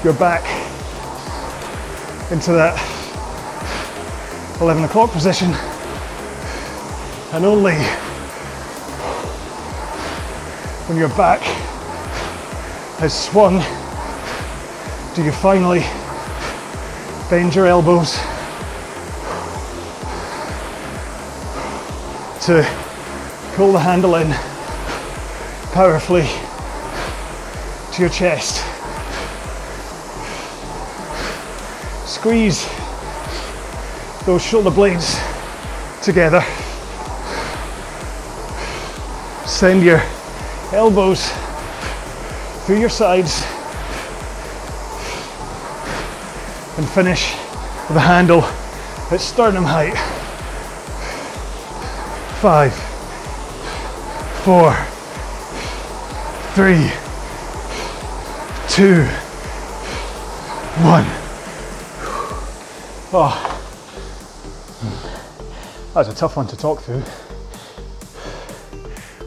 your 0.03 0.15
back 0.15 0.56
into 2.31 2.53
that 2.53 2.75
11 4.61 4.85
o'clock 4.85 5.11
position 5.11 5.53
and 7.33 7.45
only 7.45 7.75
when 10.87 10.99
your 10.99 11.09
back 11.11 11.41
has 12.99 13.13
swung 13.13 13.63
do 15.15 15.23
you 15.23 15.33
finally 15.33 15.81
bend 17.31 17.55
your 17.55 17.67
elbows 17.67 18.15
to 22.45 22.63
pull 23.55 23.73
the 23.73 23.79
handle 23.79 24.17
in 24.17 24.31
powerfully 25.73 26.27
to 27.93 28.03
your 28.03 28.11
chest. 28.11 28.66
Squeeze 32.27 32.69
those 34.25 34.43
shoulder 34.43 34.73
blades 34.73 35.17
together. 36.03 36.43
Send 39.47 39.85
your 39.85 40.03
elbows 40.73 41.31
through 42.65 42.81
your 42.81 42.89
sides 42.89 43.45
and 46.77 46.89
finish 46.89 47.35
with 47.87 47.97
a 47.97 48.01
handle 48.01 48.43
at 49.13 49.21
sternum 49.21 49.63
height 49.63 49.95
five, 52.43 52.75
four, 54.43 54.75
three, 56.57 56.91
two, 58.69 59.05
one. 60.85 61.26
Oh, 63.13 63.31
that 65.95 66.01
was 66.01 66.09
a 66.09 66.15
tough 66.15 66.37
one 66.37 66.49
to 66.49 66.57
talk 66.57 66.81
through. 66.81 67.03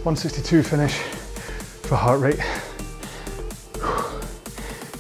162 0.04 0.64
finish 0.64 0.94
for 1.84 1.96
heart 1.96 2.20
rate. 2.20 2.40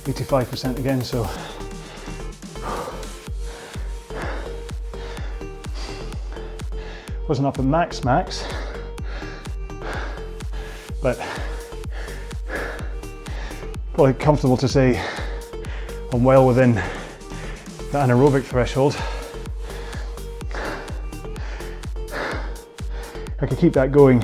85% 0.06 0.80
again, 0.80 1.02
so 1.02 1.30
wasn't 7.28 7.48
up 7.48 7.60
at 7.60 7.66
max 7.66 8.06
max, 8.06 8.46
but 11.04 11.22
probably 13.94 14.14
comfortable 14.14 14.56
to 14.56 14.70
say 14.70 15.06
I'm 16.14 16.24
well 16.24 16.48
within 16.48 16.82
the 17.92 17.98
anaerobic 17.98 18.44
threshold. 18.44 18.96
I 23.42 23.48
could 23.48 23.58
keep 23.58 23.74
that 23.74 23.92
going 23.92 24.24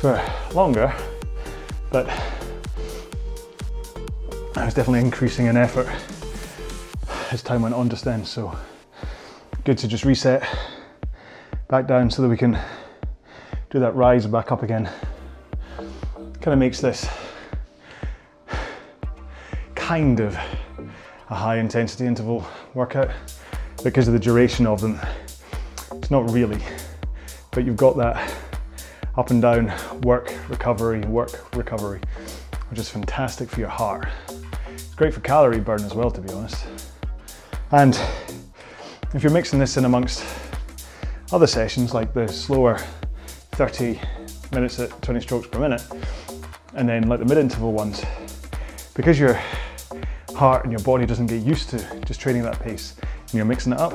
for 0.00 0.22
longer, 0.52 0.94
but 1.90 2.06
I 4.54 4.66
was 4.66 4.74
definitely 4.74 5.00
increasing 5.00 5.46
in 5.46 5.56
effort 5.56 5.88
as 7.32 7.42
time 7.42 7.62
went 7.62 7.74
on 7.74 7.88
just 7.88 8.04
then. 8.04 8.22
So 8.24 8.54
good 9.64 9.78
to 9.78 9.88
just 9.88 10.04
reset 10.04 10.46
back 11.68 11.86
down 11.86 12.10
so 12.10 12.20
that 12.20 12.28
we 12.28 12.36
can 12.36 12.58
do 13.70 13.78
that 13.78 13.94
rise 13.94 14.26
back 14.26 14.52
up 14.52 14.62
again. 14.62 14.90
Kind 16.40 16.52
of 16.52 16.58
makes 16.58 16.82
this 16.82 17.08
kind 19.74 20.20
of 20.20 20.38
a 21.30 21.34
high 21.34 21.58
intensity 21.58 22.06
interval 22.06 22.46
workout 22.74 23.10
because 23.84 24.08
of 24.08 24.14
the 24.14 24.20
duration 24.20 24.66
of 24.66 24.80
them. 24.80 24.98
It's 25.92 26.10
not 26.10 26.30
really, 26.30 26.60
but 27.50 27.64
you've 27.64 27.76
got 27.76 27.96
that 27.98 28.32
up 29.16 29.30
and 29.30 29.42
down 29.42 29.72
work, 30.02 30.32
recovery, 30.48 31.00
work, 31.00 31.54
recovery, 31.54 32.00
which 32.70 32.78
is 32.78 32.88
fantastic 32.88 33.50
for 33.50 33.60
your 33.60 33.68
heart. 33.68 34.08
It's 34.72 34.94
great 34.94 35.12
for 35.12 35.20
calorie 35.20 35.60
burn 35.60 35.82
as 35.84 35.94
well, 35.94 36.10
to 36.10 36.20
be 36.20 36.32
honest. 36.32 36.66
And 37.72 38.00
if 39.14 39.22
you're 39.22 39.32
mixing 39.32 39.58
this 39.58 39.76
in 39.76 39.84
amongst 39.84 40.24
other 41.30 41.46
sessions 41.46 41.92
like 41.92 42.14
the 42.14 42.26
slower 42.26 42.78
30 43.52 44.00
minutes 44.52 44.80
at 44.80 45.02
20 45.02 45.20
strokes 45.20 45.46
per 45.48 45.58
minute, 45.58 45.82
and 46.74 46.88
then 46.88 47.08
like 47.08 47.18
the 47.18 47.26
mid-interval 47.26 47.72
ones, 47.72 48.02
because 48.94 49.18
your 49.18 49.38
heart 50.38 50.62
and 50.64 50.72
your 50.72 50.80
body 50.82 51.04
doesn't 51.04 51.26
get 51.26 51.42
used 51.42 51.68
to 51.70 52.00
just 52.06 52.20
training 52.20 52.42
that 52.42 52.60
pace, 52.60 52.94
and 52.98 53.34
you're 53.34 53.44
mixing 53.44 53.72
it 53.72 53.80
up, 53.80 53.92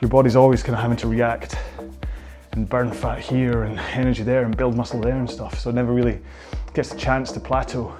your 0.00 0.08
body's 0.08 0.34
always 0.34 0.62
kind 0.62 0.74
of 0.74 0.82
having 0.82 0.96
to 0.96 1.06
react 1.06 1.56
and 2.52 2.68
burn 2.68 2.90
fat 2.90 3.20
here 3.20 3.62
and 3.62 3.78
energy 3.94 4.24
there 4.24 4.42
and 4.42 4.56
build 4.56 4.76
muscle 4.76 5.00
there 5.00 5.16
and 5.16 5.30
stuff. 5.30 5.60
So 5.60 5.70
it 5.70 5.74
never 5.74 5.92
really 5.92 6.20
gets 6.74 6.90
the 6.90 6.98
chance 6.98 7.30
to 7.32 7.40
plateau. 7.40 7.94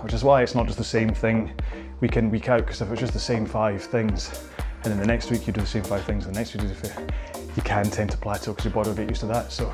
Which 0.00 0.14
is 0.14 0.24
why 0.24 0.42
it's 0.42 0.54
not 0.54 0.66
just 0.66 0.78
the 0.78 0.84
same 0.84 1.12
thing 1.14 1.52
week 2.00 2.16
in, 2.16 2.30
week 2.30 2.48
out, 2.48 2.60
because 2.60 2.80
if 2.80 2.90
it's 2.90 3.00
just 3.00 3.12
the 3.12 3.18
same 3.18 3.44
five 3.44 3.82
things, 3.82 4.48
and 4.82 4.92
then 4.92 4.98
the 4.98 5.06
next 5.06 5.30
week 5.30 5.46
you 5.46 5.52
do 5.52 5.60
the 5.60 5.66
same 5.66 5.84
five 5.84 6.04
things, 6.04 6.24
and 6.24 6.34
the 6.34 6.38
next 6.38 6.54
week 6.54 6.62
you 6.62 6.68
do 6.68 6.74
the 6.74 6.88
same, 6.88 7.08
you 7.56 7.62
can 7.62 7.90
tend 7.90 8.10
to 8.10 8.16
plateau 8.16 8.52
because 8.52 8.64
your 8.64 8.74
body 8.74 8.88
will 8.88 8.96
get 8.96 9.08
used 9.08 9.20
to 9.20 9.26
that. 9.26 9.52
So 9.52 9.70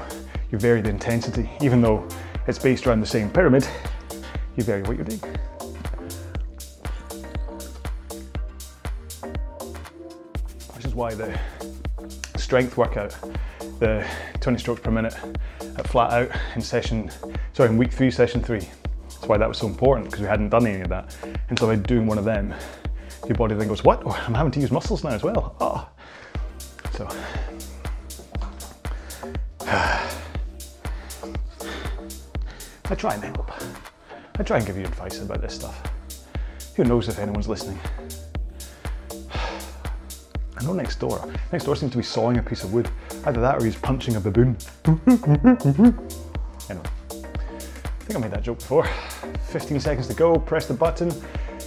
you 0.50 0.58
vary 0.58 0.80
the 0.80 0.90
intensity, 0.90 1.48
even 1.60 1.80
though 1.80 2.06
it's 2.47 2.59
based 2.59 2.86
around 2.86 3.01
the 3.01 3.07
same 3.07 3.30
pyramid, 3.30 3.66
you 4.57 4.64
vary 4.64 4.82
what 4.82 4.97
you're 4.97 5.05
doing. 5.05 5.20
Which 10.74 10.84
is 10.84 10.95
why 10.95 11.14
the 11.14 11.38
strength 12.36 12.76
workout, 12.76 13.16
the 13.78 14.07
20 14.41 14.59
strokes 14.59 14.80
per 14.80 14.91
minute 14.91 15.14
at 15.76 15.86
flat 15.88 16.12
out 16.12 16.30
in 16.55 16.61
session, 16.61 17.11
sorry, 17.53 17.68
in 17.68 17.76
week 17.76 17.93
three, 17.93 18.11
session 18.11 18.43
three. 18.43 18.68
That's 19.05 19.26
why 19.26 19.38
that 19.38 19.49
was 19.49 19.59
so 19.59 19.66
important 19.66 20.07
because 20.07 20.20
we 20.20 20.26
hadn't 20.26 20.49
done 20.49 20.66
any 20.66 20.80
of 20.80 20.88
that. 20.88 21.14
And 21.49 21.59
so 21.59 21.66
by 21.66 21.76
doing 21.76 22.07
one 22.07 22.18
of 22.18 22.24
them, 22.24 22.55
your 23.26 23.36
body 23.36 23.55
then 23.55 23.68
goes, 23.68 23.84
what? 23.84 24.03
Oh, 24.05 24.11
I'm 24.26 24.34
having 24.34 24.53
to 24.53 24.61
use 24.61 24.70
muscles 24.70 25.05
now 25.05 25.11
as 25.11 25.22
well. 25.22 25.55
Oh. 25.61 25.88
So. 26.97 27.09
I 32.91 32.97
try 32.97 33.14
and 33.14 33.22
help. 33.22 33.53
I 34.36 34.43
try 34.43 34.57
and 34.57 34.66
give 34.66 34.76
you 34.76 34.82
advice 34.82 35.22
about 35.22 35.41
this 35.41 35.55
stuff. 35.55 35.80
Who 36.74 36.82
knows 36.82 37.09
if 37.09 37.20
anyone's 37.20 37.47
listening? 37.47 37.78
I 39.32 40.64
know 40.64 40.72
next 40.72 40.99
door. 40.99 41.32
Next 41.53 41.66
door 41.66 41.76
seems 41.76 41.93
to 41.93 41.99
be 41.99 42.03
sawing 42.03 42.38
a 42.38 42.43
piece 42.43 42.64
of 42.64 42.72
wood. 42.72 42.91
Either 43.26 43.41
that 43.41 43.62
or 43.62 43.64
he's 43.64 43.76
punching 43.76 44.16
a 44.16 44.20
baboon. 44.20 44.57
anyway, 44.86 45.05
I 46.68 46.82
think 48.01 48.16
I 48.16 48.18
made 48.18 48.32
that 48.32 48.43
joke 48.43 48.59
before. 48.59 48.88
15 49.51 49.78
seconds 49.78 50.09
to 50.09 50.14
go, 50.14 50.36
press 50.36 50.66
the 50.66 50.74
button. 50.74 51.12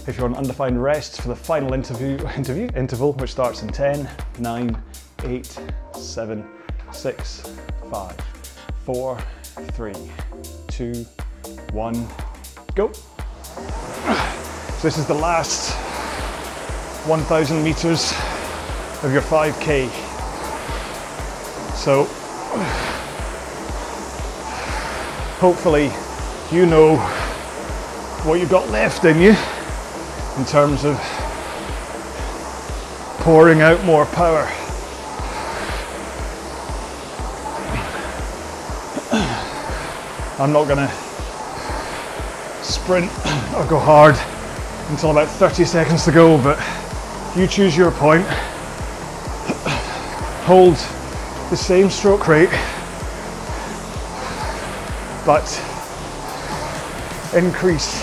If 0.06 0.18
you're 0.18 0.26
on 0.26 0.34
undefined 0.34 0.82
rest 0.82 1.22
for 1.22 1.28
the 1.28 1.36
final 1.36 1.72
interview, 1.72 2.18
interview 2.36 2.68
interval, 2.76 3.14
which 3.14 3.30
starts 3.30 3.62
in 3.62 3.68
10, 3.68 4.06
9, 4.40 4.82
8, 5.24 5.58
7, 5.94 6.46
6, 6.92 7.52
5, 7.90 8.16
4, 8.84 9.18
3, 9.72 9.94
2, 10.76 10.92
1, 11.72 12.08
go. 12.74 12.90
So 12.92 13.02
this 14.82 14.98
is 14.98 15.06
the 15.06 15.14
last 15.14 15.72
1,000 17.06 17.62
meters 17.62 18.12
of 19.04 19.12
your 19.12 19.22
5k. 19.22 19.88
So 21.76 22.02
hopefully 25.38 25.92
you 26.50 26.66
know 26.66 26.96
what 28.24 28.40
you've 28.40 28.50
got 28.50 28.68
left 28.70 29.04
in 29.04 29.20
you 29.20 29.36
in 30.38 30.44
terms 30.44 30.84
of 30.84 30.96
pouring 33.20 33.60
out 33.60 33.84
more 33.84 34.06
power. 34.06 34.50
I'm 40.36 40.52
not 40.52 40.64
going 40.66 40.78
to 40.78 40.92
sprint 42.64 43.08
or 43.56 43.64
go 43.66 43.78
hard 43.78 44.16
until 44.90 45.12
about 45.12 45.28
30 45.28 45.64
seconds 45.64 46.04
to 46.06 46.10
go, 46.12 46.42
but 46.42 46.58
you 47.36 47.46
choose 47.46 47.76
your 47.76 47.92
point. 47.92 48.26
Hold 50.46 50.74
the 51.50 51.56
same 51.56 51.88
stroke 51.88 52.26
rate, 52.26 52.50
but 55.24 55.46
increase 57.32 58.02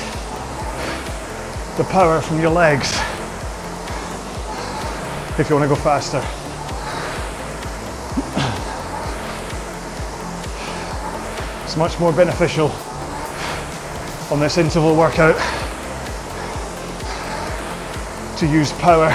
the 1.75 1.83
power 1.89 2.21
from 2.21 2.39
your 2.39 2.51
legs 2.51 2.93
if 5.37 5.49
you 5.49 5.55
want 5.57 5.69
to 5.69 5.75
go 5.75 5.75
faster. 5.75 6.40
It's 11.71 11.77
much 11.77 11.97
more 12.01 12.11
beneficial 12.11 12.69
on 14.29 14.41
this 14.41 14.57
interval 14.57 14.93
workout 14.93 15.37
to 18.39 18.45
use 18.45 18.73
power 18.73 19.07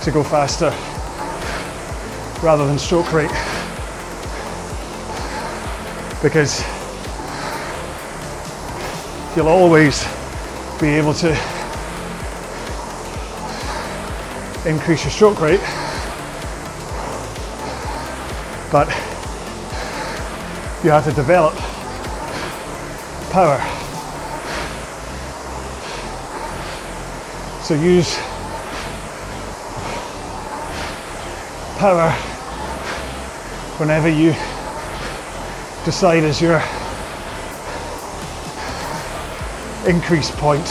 to 0.00 0.10
go 0.10 0.22
faster 0.24 0.70
rather 2.42 2.66
than 2.66 2.78
stroke 2.78 3.12
rate. 3.12 3.30
Because 6.22 6.64
you'll 9.36 9.48
always 9.48 10.02
be 10.80 10.88
able 10.94 11.12
to 11.12 11.28
increase 14.64 15.04
your 15.04 15.10
stroke 15.10 15.42
rate 15.42 15.60
but 18.72 18.88
you 20.84 20.90
have 20.90 21.04
to 21.04 21.12
develop 21.12 21.54
power. 23.30 23.58
So 27.62 27.72
use 27.72 28.18
power 31.78 32.10
whenever 33.78 34.10
you 34.10 34.34
decide 35.86 36.22
as 36.22 36.42
your 36.42 36.62
increase 39.88 40.30
point. 40.32 40.66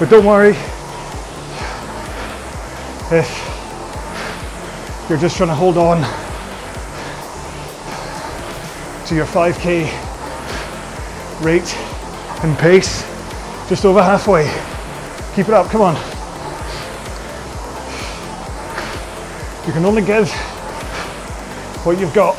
But 0.00 0.10
don't 0.10 0.26
worry 0.26 0.56
if 3.16 3.43
you're 5.08 5.18
just 5.18 5.36
trying 5.36 5.50
to 5.50 5.54
hold 5.54 5.76
on 5.76 6.00
to 9.06 9.14
your 9.14 9.26
5k 9.26 9.84
rate 11.44 11.76
and 12.42 12.56
pace, 12.56 13.02
just 13.68 13.84
over 13.84 14.02
halfway. 14.02 14.44
Keep 15.34 15.48
it 15.48 15.54
up, 15.54 15.68
come 15.68 15.82
on. 15.82 15.94
You 19.66 19.72
can 19.74 19.84
only 19.84 20.02
give 20.02 20.30
what 21.84 21.98
you've 21.98 22.14
got. 22.14 22.34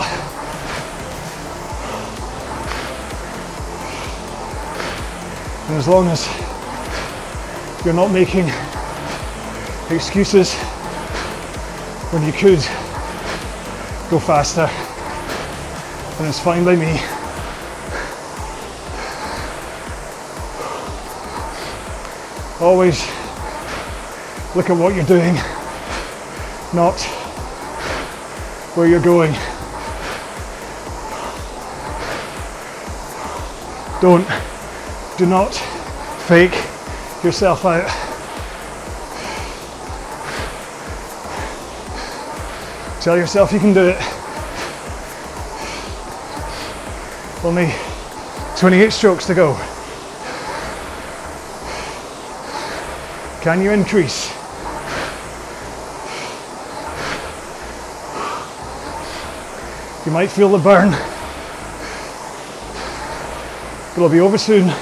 And 5.68 5.78
as 5.78 5.88
long 5.88 6.08
as 6.08 6.28
you're 7.86 7.94
not 7.94 8.12
making 8.12 8.50
excuses 9.92 10.56
when 12.16 12.26
you 12.26 12.32
could 12.32 12.60
go 14.10 14.18
faster, 14.18 14.70
and 16.18 16.28
it's 16.30 16.40
fine 16.40 16.64
by 16.64 16.74
me. 16.74 16.98
Always 22.62 23.02
look 24.56 24.70
at 24.70 24.78
what 24.78 24.96
you're 24.96 25.04
doing, 25.04 25.36
not 26.74 26.98
where 28.76 28.88
you're 28.88 29.02
going. 29.02 29.34
Don't, 34.00 34.26
do 35.18 35.26
not 35.26 35.54
fake 36.30 36.56
yourself 37.26 37.66
out. 37.66 38.05
Tell 43.06 43.16
yourself 43.16 43.54
you 43.54 43.60
can 43.60 43.72
do 43.72 43.90
it. 43.90 43.98
Only 47.44 47.72
28 48.58 48.92
strokes 48.92 49.28
to 49.28 49.36
go. 49.36 49.54
Can 53.44 53.62
you 53.62 53.70
increase? 53.70 54.32
You 60.08 60.12
might 60.12 60.32
feel 60.32 60.50
the 60.50 60.58
burn. 60.58 60.92
It'll 63.96 64.10
be 64.10 64.20
over 64.20 64.40
soon. 64.40 64.74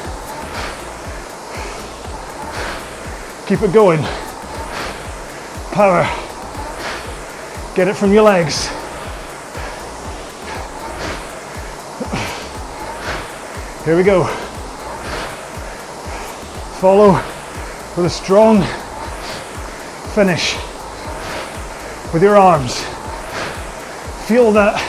Keep 3.47 3.63
it 3.63 3.73
going. 3.73 4.01
Power. 5.73 6.22
Get 7.75 7.87
it 7.87 7.95
from 7.95 8.13
your 8.13 8.21
legs. 8.21 8.67
Here 13.83 13.97
we 13.97 14.03
go. 14.03 14.25
Follow 16.79 17.13
with 17.97 18.05
a 18.05 18.09
strong 18.09 18.61
finish 20.13 20.55
with 22.13 22.21
your 22.21 22.37
arms. 22.37 22.79
Feel 24.27 24.51
that 24.51 24.79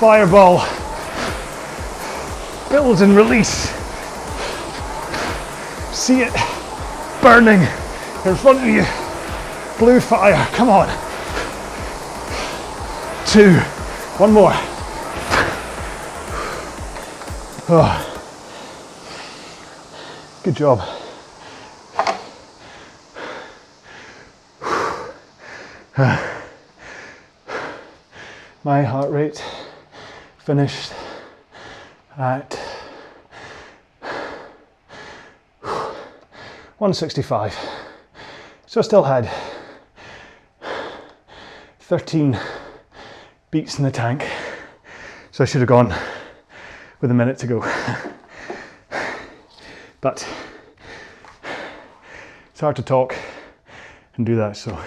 fireball 0.00 0.66
build 2.70 3.02
and 3.02 3.16
release. 3.16 3.70
See 5.96 6.22
it 6.22 6.32
burning 7.22 7.60
in 8.24 8.34
front 8.34 8.58
of 8.58 8.66
you. 8.66 8.84
Blue 9.78 10.00
fire, 10.00 10.44
come 10.52 10.68
on. 10.68 11.05
Two, 13.26 13.52
one 14.18 14.32
more. 14.32 14.52
Oh. 17.68 18.12
Good 20.44 20.54
job. 20.54 20.80
My 28.62 28.82
heart 28.82 29.10
rate 29.10 29.42
finished 30.38 30.92
at 32.16 32.54
165. 36.78 37.58
So 38.66 38.80
I 38.80 38.82
still 38.82 39.02
had 39.02 39.30
13 41.80 42.38
beats 43.60 43.78
in 43.78 43.84
the 43.84 43.90
tank. 43.90 44.22
So 45.30 45.42
I 45.42 45.46
should 45.46 45.62
have 45.62 45.68
gone 45.68 45.94
with 47.00 47.10
a 47.10 47.14
minute 47.14 47.38
to 47.38 47.46
go. 47.46 47.60
but 50.02 50.28
it's 52.50 52.60
hard 52.60 52.76
to 52.76 52.82
talk 52.82 53.16
and 54.16 54.26
do 54.26 54.36
that. 54.36 54.58
So 54.58 54.78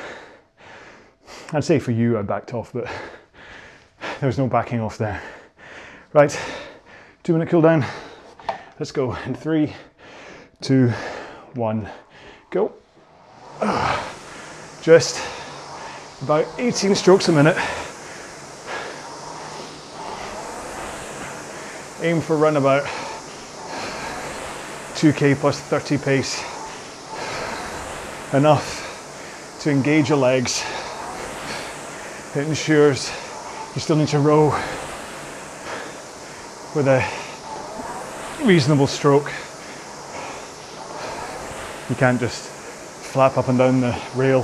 I'd 1.51 1.63
say 1.63 1.79
for 1.79 1.89
you, 1.89 2.19
I 2.19 2.21
backed 2.21 2.53
off, 2.53 2.71
but 2.71 2.85
there 4.19 4.27
was 4.27 4.37
no 4.37 4.45
backing 4.45 4.81
off 4.81 4.99
there. 4.99 5.19
Right, 6.13 6.39
two 7.23 7.33
minute 7.33 7.49
cool 7.49 7.61
down. 7.61 7.83
Let's 8.77 8.91
go 8.91 9.15
in 9.25 9.33
three, 9.33 9.73
two, 10.61 10.89
one, 11.55 11.89
go. 12.51 12.71
Just 14.83 15.25
about 16.21 16.45
18 16.59 16.93
strokes 16.93 17.29
a 17.29 17.31
minute. 17.31 17.57
Aim 22.01 22.21
for 22.21 22.37
run 22.37 22.55
about 22.55 22.83
2k 24.95 25.35
plus 25.35 25.59
30 25.59 25.97
pace. 25.97 26.41
Enough 28.33 29.59
to 29.59 29.69
engage 29.69 30.07
your 30.07 30.17
legs. 30.17 30.63
It 32.37 32.47
ensures 32.47 33.11
you 33.75 33.81
still 33.81 33.97
need 33.97 34.07
to 34.09 34.19
row 34.19 34.51
with 36.73 36.87
a 36.87 37.05
reasonable 38.45 38.87
stroke. 38.87 39.29
You 41.89 41.95
can't 41.97 42.21
just 42.21 42.47
flap 42.47 43.37
up 43.37 43.49
and 43.49 43.57
down 43.57 43.81
the 43.81 43.99
rail 44.15 44.43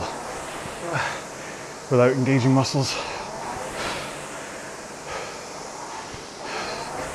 without 1.89 2.11
engaging 2.11 2.51
muscles. 2.51 2.93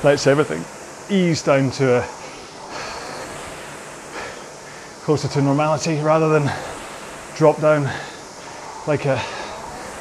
Let's 0.03 0.25
everything 0.25 0.65
ease 1.15 1.43
down 1.43 1.69
to 1.71 1.99
a 1.99 2.01
closer 5.03 5.27
to 5.27 5.41
normality 5.43 5.99
rather 5.99 6.27
than 6.27 6.51
drop 7.35 7.61
down 7.61 7.83
like 8.87 9.05
a 9.05 9.21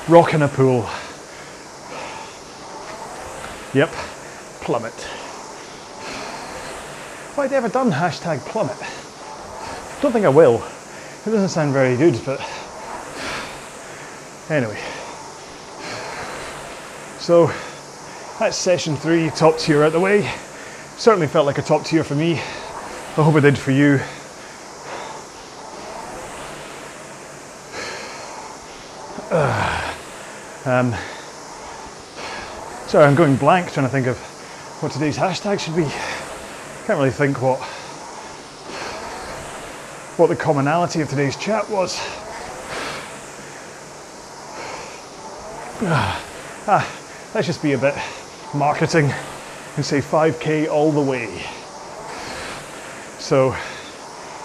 rock 0.08 0.32
in 0.32 0.40
a 0.40 0.48
pool. 0.48 0.88
Yep, 3.74 3.90
plummet. 4.62 4.94
Have 7.34 7.38
I 7.38 7.54
ever 7.54 7.68
done 7.68 7.92
hashtag 7.92 8.38
plummet? 8.46 8.78
Don't 10.00 10.12
think 10.12 10.24
I 10.24 10.30
will. 10.30 10.64
It 11.26 11.30
doesn't 11.30 11.50
sound 11.50 11.74
very 11.74 11.98
good, 11.98 12.18
but 12.24 12.40
anyway. 14.48 14.78
So 17.18 17.52
that's 18.40 18.56
session 18.56 18.96
three, 18.96 19.28
top 19.28 19.58
tier 19.58 19.84
out 19.84 19.92
the 19.92 20.00
way. 20.00 20.22
Certainly 20.96 21.26
felt 21.26 21.44
like 21.44 21.58
a 21.58 21.62
top 21.62 21.84
tier 21.84 22.02
for 22.02 22.14
me. 22.14 22.32
I 22.32 23.22
hope 23.22 23.36
it 23.36 23.42
did 23.42 23.58
for 23.58 23.70
you. 23.70 24.00
Um, 30.62 30.94
sorry, 32.86 33.06
I'm 33.06 33.14
going 33.14 33.34
blank 33.36 33.72
trying 33.72 33.86
to 33.86 33.90
think 33.90 34.06
of 34.06 34.18
what 34.82 34.92
today's 34.92 35.16
hashtag 35.16 35.58
should 35.58 35.74
be. 35.74 35.84
Can't 36.86 36.98
really 36.98 37.10
think 37.10 37.40
what 37.40 37.58
what 40.18 40.28
the 40.28 40.36
commonality 40.36 41.00
of 41.00 41.08
today's 41.08 41.36
chat 41.36 41.68
was. 41.70 41.98
Ah, 46.66 46.86
let's 47.34 47.46
just 47.46 47.62
be 47.62 47.72
a 47.72 47.78
bit 47.78 47.94
marketing 48.54 49.12
and 49.76 49.84
say 49.84 50.00
5k 50.00 50.68
all 50.68 50.90
the 50.90 51.00
way. 51.00 51.26
So, 53.18 53.52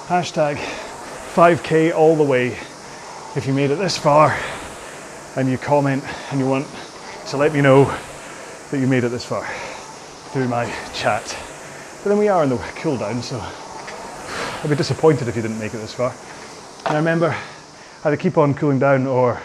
hashtag 0.07 0.57
5k 1.33 1.93
all 1.93 2.15
the 2.15 2.23
way 2.23 2.57
if 3.35 3.45
you 3.47 3.53
made 3.53 3.71
it 3.71 3.77
this 3.77 3.97
far 3.97 4.37
and 5.35 5.49
you 5.49 5.57
comment 5.57 6.03
and 6.31 6.39
you 6.39 6.47
want 6.47 6.67
to 7.27 7.37
let 7.37 7.53
me 7.53 7.61
know 7.61 7.85
that 8.71 8.79
you 8.79 8.87
made 8.87 9.03
it 9.03 9.09
this 9.09 9.25
far 9.25 9.45
through 10.31 10.47
my 10.47 10.65
chat. 10.93 11.23
But 12.03 12.09
then 12.09 12.17
we 12.17 12.27
are 12.27 12.43
in 12.43 12.49
the 12.49 12.57
cool 12.75 12.97
down, 12.97 13.21
so 13.23 13.39
I'd 13.39 14.69
be 14.69 14.75
disappointed 14.75 15.27
if 15.27 15.35
you 15.35 15.41
didn't 15.41 15.59
make 15.59 15.73
it 15.73 15.77
this 15.77 15.93
far. 15.93 16.13
Now 16.85 16.97
remember, 16.97 17.35
either 18.03 18.17
keep 18.17 18.37
on 18.37 18.53
cooling 18.53 18.79
down 18.79 19.07
or 19.07 19.41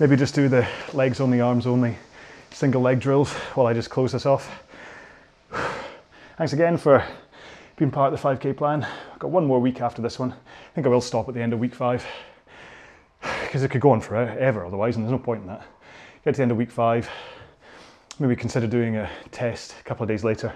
maybe 0.00 0.16
just 0.16 0.34
do 0.34 0.48
the 0.48 0.66
legs 0.92 1.20
only, 1.20 1.40
arms 1.40 1.66
only, 1.66 1.96
single 2.54 2.80
leg 2.80 3.00
drills 3.00 3.32
while 3.54 3.66
I 3.66 3.74
just 3.74 3.90
close 3.90 4.12
this 4.12 4.26
off. 4.26 4.62
Thanks 6.38 6.52
again 6.52 6.76
for 6.76 7.04
being 7.76 7.90
part 7.90 8.12
of 8.12 8.22
the 8.22 8.28
5k 8.28 8.56
plan. 8.56 8.86
I've 9.12 9.18
got 9.18 9.32
one 9.32 9.44
more 9.44 9.58
week 9.58 9.80
after 9.80 10.00
this 10.00 10.20
one. 10.20 10.30
I 10.32 10.74
think 10.74 10.86
I 10.86 10.90
will 10.90 11.00
stop 11.00 11.28
at 11.28 11.34
the 11.34 11.42
end 11.42 11.52
of 11.52 11.58
week 11.58 11.74
five 11.74 12.06
because 13.42 13.64
it 13.64 13.72
could 13.72 13.80
go 13.80 13.90
on 13.90 14.00
forever 14.00 14.64
otherwise, 14.64 14.94
and 14.94 15.04
there's 15.04 15.10
no 15.10 15.18
point 15.18 15.40
in 15.42 15.48
that. 15.48 15.66
Get 16.24 16.34
to 16.34 16.36
the 16.36 16.42
end 16.42 16.52
of 16.52 16.56
week 16.56 16.70
five, 16.70 17.10
maybe 18.20 18.36
consider 18.36 18.68
doing 18.68 18.96
a 18.96 19.10
test 19.32 19.74
a 19.80 19.82
couple 19.82 20.04
of 20.04 20.08
days 20.08 20.22
later, 20.22 20.54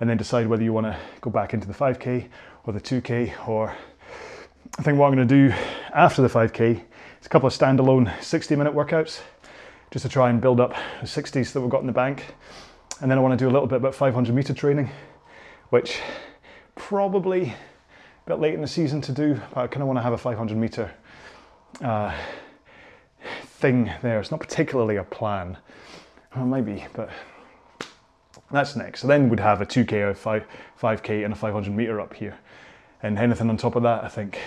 and 0.00 0.10
then 0.10 0.16
decide 0.16 0.48
whether 0.48 0.64
you 0.64 0.72
want 0.72 0.86
to 0.86 0.98
go 1.20 1.30
back 1.30 1.54
into 1.54 1.68
the 1.68 1.74
5k 1.74 2.28
or 2.64 2.72
the 2.72 2.80
2k. 2.80 3.48
Or 3.48 3.76
I 4.76 4.82
think 4.82 4.98
what 4.98 5.06
I'm 5.06 5.14
going 5.14 5.28
to 5.28 5.48
do 5.48 5.54
after 5.94 6.20
the 6.20 6.28
5k 6.28 6.82
is 7.20 7.26
a 7.26 7.28
couple 7.28 7.46
of 7.46 7.52
standalone 7.52 8.12
60 8.20 8.56
minute 8.56 8.74
workouts 8.74 9.20
just 9.90 10.04
to 10.04 10.08
try 10.08 10.30
and 10.30 10.40
build 10.40 10.60
up 10.60 10.74
the 11.00 11.06
60s 11.06 11.52
that 11.52 11.60
we've 11.60 11.70
got 11.70 11.80
in 11.80 11.86
the 11.86 11.92
bank. 11.92 12.34
And 13.00 13.10
then 13.10 13.18
I 13.18 13.20
want 13.20 13.38
to 13.38 13.42
do 13.42 13.48
a 13.48 13.52
little 13.52 13.66
bit 13.66 13.76
about 13.76 13.94
500 13.94 14.34
meter 14.34 14.52
training, 14.52 14.90
which 15.70 16.00
probably 16.74 17.42
a 17.44 17.54
bit 18.26 18.40
late 18.40 18.54
in 18.54 18.60
the 18.60 18.68
season 18.68 19.00
to 19.02 19.12
do, 19.12 19.40
but 19.54 19.60
I 19.60 19.66
kind 19.66 19.82
of 19.82 19.88
want 19.88 19.98
to 19.98 20.02
have 20.02 20.12
a 20.12 20.18
500 20.18 20.56
meter 20.56 20.90
uh, 21.82 22.14
thing 23.44 23.90
there. 24.02 24.20
It's 24.20 24.30
not 24.30 24.40
particularly 24.40 24.96
a 24.96 25.04
plan. 25.04 25.56
Well, 26.36 26.46
maybe, 26.46 26.86
but 26.92 27.10
that's 28.50 28.76
next. 28.76 29.00
So 29.00 29.06
then 29.06 29.28
we'd 29.28 29.40
have 29.40 29.60
a 29.60 29.66
2k, 29.66 30.10
a 30.10 30.14
5, 30.14 30.46
5k, 30.80 31.24
and 31.24 31.32
a 31.32 31.36
500 31.36 31.74
meter 31.74 32.00
up 32.00 32.14
here. 32.14 32.36
And 33.02 33.18
anything 33.18 33.48
on 33.48 33.56
top 33.56 33.76
of 33.76 33.82
that, 33.84 34.04
I 34.04 34.08
think, 34.08 34.38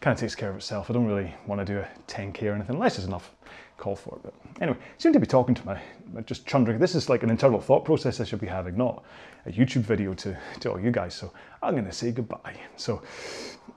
kind 0.00 0.14
of 0.14 0.20
takes 0.20 0.34
care 0.34 0.50
of 0.50 0.56
itself. 0.56 0.90
I 0.90 0.94
don't 0.94 1.06
really 1.06 1.34
want 1.46 1.60
to 1.60 1.64
do 1.64 1.78
a 1.78 1.88
10k 2.06 2.42
or 2.44 2.54
anything, 2.54 2.76
unless 2.76 2.96
there's 2.96 3.06
enough 3.06 3.32
call 3.76 3.96
for 3.96 4.16
it. 4.16 4.22
But 4.22 4.34
anyway, 4.62 4.78
seem 4.98 5.12
to 5.12 5.20
be 5.20 5.26
talking 5.26 5.54
to 5.54 5.66
my, 5.66 5.80
just 6.22 6.46
chundering. 6.46 6.78
This 6.78 6.94
is 6.94 7.08
like 7.08 7.22
an 7.22 7.30
internal 7.30 7.60
thought 7.60 7.84
process 7.84 8.20
I 8.20 8.24
should 8.24 8.40
be 8.40 8.46
having, 8.46 8.76
not 8.76 9.04
a 9.46 9.50
YouTube 9.50 9.82
video 9.82 10.14
to, 10.14 10.36
to 10.60 10.70
all 10.70 10.80
you 10.80 10.90
guys. 10.90 11.14
So 11.14 11.32
I'm 11.62 11.74
going 11.74 11.84
to 11.84 11.92
say 11.92 12.12
goodbye. 12.12 12.56
So 12.76 13.02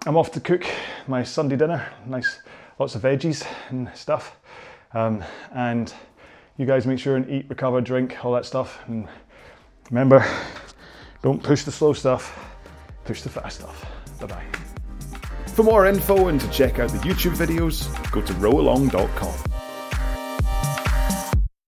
I'm 0.06 0.18
off 0.18 0.32
to 0.34 0.40
cook 0.40 0.66
my 1.08 1.24
Sunday 1.24 1.56
dinner. 1.56 1.88
Nice, 2.06 2.42
lots 2.80 2.96
of 2.96 3.02
veggies 3.02 3.46
and 3.70 3.90
stuff. 3.94 4.38
Um, 4.94 5.24
and 5.54 5.94
you 6.58 6.66
guys 6.66 6.86
make 6.86 7.00
sure 7.00 7.16
and 7.16 7.30
eat, 7.30 7.46
recover, 7.50 7.82
drink, 7.82 8.24
all 8.24 8.34
that 8.34 8.46
stuff. 8.46 8.80
And 8.88 9.08
remember, 9.90 10.26
don't 11.22 11.42
push 11.42 11.64
the 11.64 11.72
slow 11.72 11.94
stuff, 11.94 12.38
push 13.06 13.22
the 13.22 13.30
fast 13.30 13.60
stuff. 13.60 13.86
Bye 14.20 14.28
bye. 14.28 14.46
For 15.58 15.64
more 15.64 15.88
info 15.88 16.28
and 16.28 16.40
to 16.40 16.50
check 16.52 16.78
out 16.78 16.92
the 16.92 17.00
YouTube 17.00 17.36
videos, 17.36 17.90
go 18.12 18.22
to 18.22 18.34
rowalong.com. 18.34 19.57